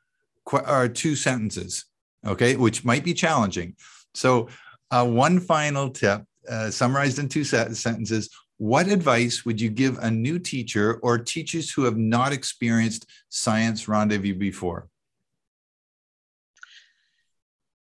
or 0.53 0.88
two 0.88 1.14
sentences 1.14 1.85
okay, 2.27 2.57
which 2.57 2.85
might 2.85 3.05
be 3.05 3.15
challenging. 3.15 3.75
So, 4.15 4.49
uh, 4.91 5.07
one 5.07 5.41
final 5.41 5.91
tip, 5.91 6.25
uh, 6.49 6.71
summarized 6.71 7.19
in 7.19 7.29
two 7.29 7.45
sentences 7.45 8.31
What 8.59 8.89
advice 8.89 9.45
would 9.45 9.61
you 9.61 9.69
give 9.69 9.99
a 9.99 10.11
new 10.11 10.39
teacher 10.39 10.99
or 11.03 11.19
teachers 11.19 11.71
who 11.71 11.85
have 11.85 11.99
not 11.99 12.33
experienced 12.33 13.07
Science 13.29 13.87
Rendezvous 13.87 14.35
before? 14.35 14.89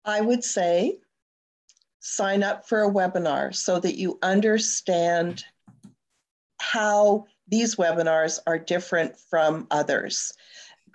I 0.05 0.21
would 0.21 0.43
say 0.43 0.99
sign 2.01 2.43
up 2.43 2.69
for 2.69 2.83
a 2.83 2.91
webinar 2.91 3.55
so 3.55 3.79
that 3.79 3.97
you 3.97 4.19
understand 4.23 5.45
how 6.61 7.27
these 7.49 7.77
webinars 7.77 8.39
are 8.47 8.59
different 8.59 9.17
from 9.31 9.67
others 9.71 10.33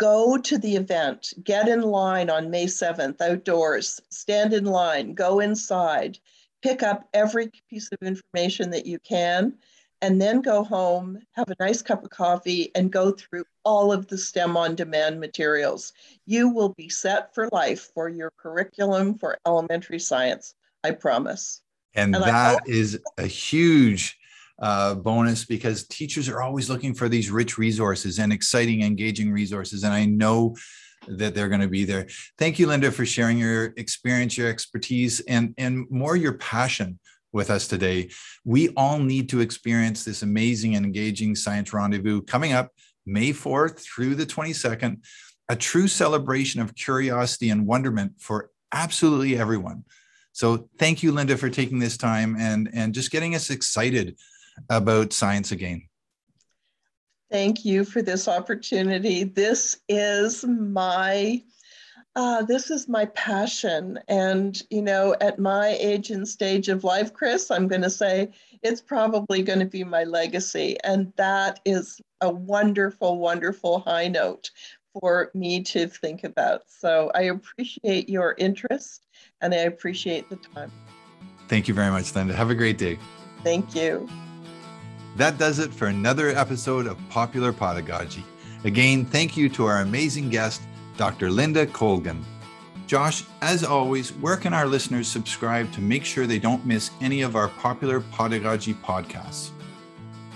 go 0.01 0.35
to 0.35 0.57
the 0.57 0.75
event, 0.75 1.31
get 1.43 1.67
in 1.67 1.83
line 1.83 2.27
on 2.27 2.49
May 2.49 2.65
7th 2.65 3.21
outdoors, 3.21 4.01
stand 4.09 4.51
in 4.51 4.65
line, 4.65 5.13
go 5.13 5.41
inside, 5.41 6.17
pick 6.63 6.81
up 6.81 7.07
every 7.13 7.51
piece 7.69 7.87
of 7.91 7.99
information 8.01 8.71
that 8.71 8.87
you 8.87 8.97
can, 8.97 9.53
and 10.01 10.19
then 10.19 10.41
go 10.41 10.63
home, 10.63 11.19
have 11.33 11.51
a 11.51 11.55
nice 11.59 11.83
cup 11.83 12.03
of 12.03 12.09
coffee, 12.09 12.71
and 12.73 12.91
go 12.91 13.11
through 13.11 13.43
all 13.63 13.93
of 13.93 14.07
the 14.07 14.17
STEM 14.17 14.57
on 14.57 14.73
demand 14.73 15.19
materials. 15.19 15.93
You 16.25 16.49
will 16.49 16.69
be 16.69 16.89
set 16.89 17.35
for 17.35 17.47
life 17.51 17.91
for 17.93 18.09
your 18.09 18.31
curriculum 18.37 19.19
for 19.19 19.37
elementary 19.45 19.99
science, 19.99 20.55
I 20.83 20.91
promise. 20.91 21.61
And, 21.93 22.15
and 22.15 22.23
that 22.23 22.67
is 22.67 22.99
a 23.19 23.27
huge 23.27 24.17
uh, 24.61 24.93
bonus 24.93 25.43
because 25.43 25.87
teachers 25.87 26.29
are 26.29 26.41
always 26.41 26.69
looking 26.69 26.93
for 26.93 27.09
these 27.09 27.31
rich 27.31 27.57
resources 27.57 28.19
and 28.19 28.31
exciting, 28.31 28.83
engaging 28.83 29.31
resources. 29.31 29.83
And 29.83 29.93
I 29.93 30.05
know 30.05 30.55
that 31.07 31.33
they're 31.33 31.49
going 31.49 31.61
to 31.61 31.67
be 31.67 31.83
there. 31.83 32.07
Thank 32.37 32.59
you, 32.59 32.67
Lynda, 32.67 32.93
for 32.93 33.05
sharing 33.05 33.39
your 33.39 33.73
experience, 33.77 34.37
your 34.37 34.49
expertise, 34.49 35.19
and, 35.21 35.55
and 35.57 35.89
more 35.89 36.15
your 36.15 36.33
passion 36.33 36.99
with 37.33 37.49
us 37.49 37.67
today. 37.67 38.11
We 38.45 38.69
all 38.69 38.99
need 38.99 39.29
to 39.29 39.39
experience 39.39 40.03
this 40.03 40.21
amazing 40.21 40.75
and 40.75 40.85
engaging 40.85 41.35
science 41.35 41.73
rendezvous 41.73 42.21
coming 42.21 42.53
up 42.53 42.69
May 43.05 43.31
4th 43.31 43.79
through 43.79 44.15
the 44.15 44.27
22nd, 44.27 44.97
a 45.49 45.55
true 45.55 45.87
celebration 45.87 46.61
of 46.61 46.75
curiosity 46.75 47.49
and 47.49 47.65
wonderment 47.65 48.13
for 48.19 48.51
absolutely 48.71 49.37
everyone. 49.37 49.85
So 50.33 50.69
thank 50.77 51.01
you, 51.01 51.11
Lynda, 51.11 51.37
for 51.37 51.49
taking 51.49 51.79
this 51.79 51.97
time 51.97 52.35
and, 52.37 52.69
and 52.73 52.93
just 52.93 53.11
getting 53.11 53.33
us 53.33 53.49
excited 53.49 54.17
about 54.69 55.13
science 55.13 55.51
again. 55.51 55.83
Thank 57.31 57.63
you 57.63 57.85
for 57.85 58.01
this 58.01 58.27
opportunity. 58.27 59.23
This 59.23 59.79
is 59.87 60.43
my 60.43 61.41
uh, 62.15 62.43
this 62.43 62.69
is 62.69 62.89
my 62.89 63.05
passion. 63.05 63.97
And, 64.07 64.61
you 64.69 64.81
know, 64.81 65.15
at 65.21 65.39
my 65.39 65.77
age 65.79 66.11
and 66.11 66.27
stage 66.27 66.67
of 66.67 66.83
life, 66.83 67.13
Chris, 67.13 67.49
I'm 67.49 67.67
going 67.67 67.81
to 67.83 67.89
say 67.89 68.31
it's 68.61 68.81
probably 68.81 69.41
going 69.43 69.59
to 69.59 69.65
be 69.65 69.83
my 69.83 70.03
legacy. 70.03 70.77
And 70.83 71.13
that 71.15 71.61
is 71.63 72.01
a 72.19 72.29
wonderful, 72.29 73.17
wonderful 73.17 73.79
high 73.79 74.09
note 74.09 74.51
for 74.99 75.31
me 75.33 75.63
to 75.63 75.87
think 75.87 76.25
about. 76.25 76.63
So 76.67 77.11
I 77.15 77.21
appreciate 77.23 78.09
your 78.09 78.35
interest 78.37 79.07
and 79.39 79.53
I 79.53 79.59
appreciate 79.59 80.29
the 80.29 80.35
time. 80.35 80.71
Thank 81.47 81.67
you 81.67 81.73
very 81.73 81.91
much, 81.91 82.11
Lynda. 82.13 82.33
Have 82.33 82.49
a 82.49 82.55
great 82.55 82.77
day. 82.77 82.99
Thank 83.43 83.73
you. 83.73 84.07
That 85.17 85.37
does 85.37 85.59
it 85.59 85.73
for 85.73 85.87
another 85.87 86.29
episode 86.29 86.87
of 86.87 86.97
Popular 87.09 87.51
Podagogy. 87.51 88.23
Again, 88.63 89.05
thank 89.05 89.35
you 89.35 89.49
to 89.49 89.65
our 89.65 89.81
amazing 89.81 90.29
guest, 90.29 90.61
Dr. 90.97 91.29
Lynda 91.29 91.71
Colgan. 91.71 92.23
Josh, 92.87 93.23
as 93.41 93.63
always, 93.63 94.11
where 94.13 94.37
can 94.37 94.53
our 94.53 94.67
listeners 94.67 95.07
subscribe 95.07 95.71
to 95.73 95.81
make 95.81 96.05
sure 96.05 96.27
they 96.27 96.39
don't 96.39 96.65
miss 96.65 96.91
any 97.01 97.21
of 97.21 97.35
our 97.35 97.47
popular 97.47 98.01
Podagogy 98.01 98.73
podcasts? 98.81 99.51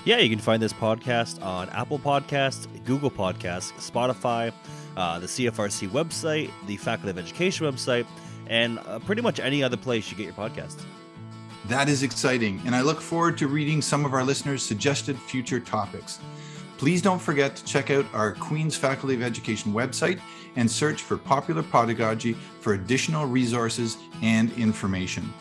Yeah, 0.05 0.19
you 0.19 0.29
can 0.29 0.39
find 0.39 0.61
this 0.61 0.73
podcast 0.73 1.43
on 1.43 1.69
Apple 1.69 1.99
Podcasts, 1.99 2.67
Google 2.85 3.11
Podcasts, 3.11 3.71
Spotify, 3.73 4.51
uh, 4.95 5.19
the 5.19 5.25
CFRC 5.25 5.89
website, 5.89 6.51
the 6.67 6.77
Faculty 6.77 7.09
of 7.09 7.17
Education 7.17 7.65
website, 7.65 8.05
and 8.47 8.79
uh, 8.79 8.99
pretty 8.99 9.21
much 9.21 9.39
any 9.39 9.63
other 9.63 9.77
place 9.77 10.09
you 10.11 10.17
get 10.17 10.25
your 10.25 10.33
podcasts. 10.33 10.83
That 11.67 11.89
is 11.89 12.03
exciting, 12.03 12.61
and 12.65 12.75
I 12.75 12.81
look 12.81 13.01
forward 13.01 13.39
to 13.39 13.47
reading 13.47 13.81
some 13.81 14.05
of 14.05 14.13
our 14.13 14.23
listeners' 14.23 14.61
suggested 14.61 15.17
future 15.17 15.59
topics. 15.59 16.19
Please 16.77 17.01
don't 17.01 17.21
forget 17.21 17.55
to 17.55 17.65
check 17.65 17.89
out 17.89 18.05
our 18.13 18.33
Queen's 18.33 18.75
Faculty 18.77 19.15
of 19.15 19.23
Education 19.23 19.73
website 19.73 20.19
and 20.57 20.69
search 20.69 21.01
for 21.01 21.17
Popular 21.17 21.63
Podagogy 21.63 22.35
for 22.59 22.73
additional 22.73 23.25
resources 23.25 23.97
and 24.21 24.51
information. 24.53 25.33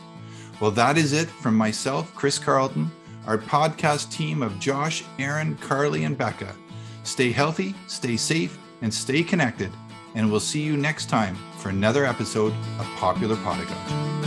Well, 0.60 0.70
that 0.70 0.96
is 0.96 1.12
it 1.12 1.28
from 1.28 1.56
myself, 1.56 2.14
Chris 2.14 2.38
Carlton, 2.38 2.90
our 3.26 3.36
podcast 3.36 4.10
team 4.10 4.42
of 4.42 4.58
Josh, 4.58 5.04
Aaron, 5.18 5.56
Carly, 5.56 6.04
and 6.04 6.16
Becca. 6.16 6.54
Stay 7.02 7.32
healthy, 7.32 7.74
stay 7.86 8.16
safe, 8.16 8.58
and 8.80 8.92
stay 8.92 9.22
connected. 9.22 9.70
And 10.14 10.30
we'll 10.30 10.40
see 10.40 10.62
you 10.62 10.76
next 10.78 11.10
time 11.10 11.36
for 11.58 11.68
another 11.68 12.06
episode 12.06 12.54
of 12.78 12.86
Popular 12.96 13.36
Podagogy. 13.36 14.23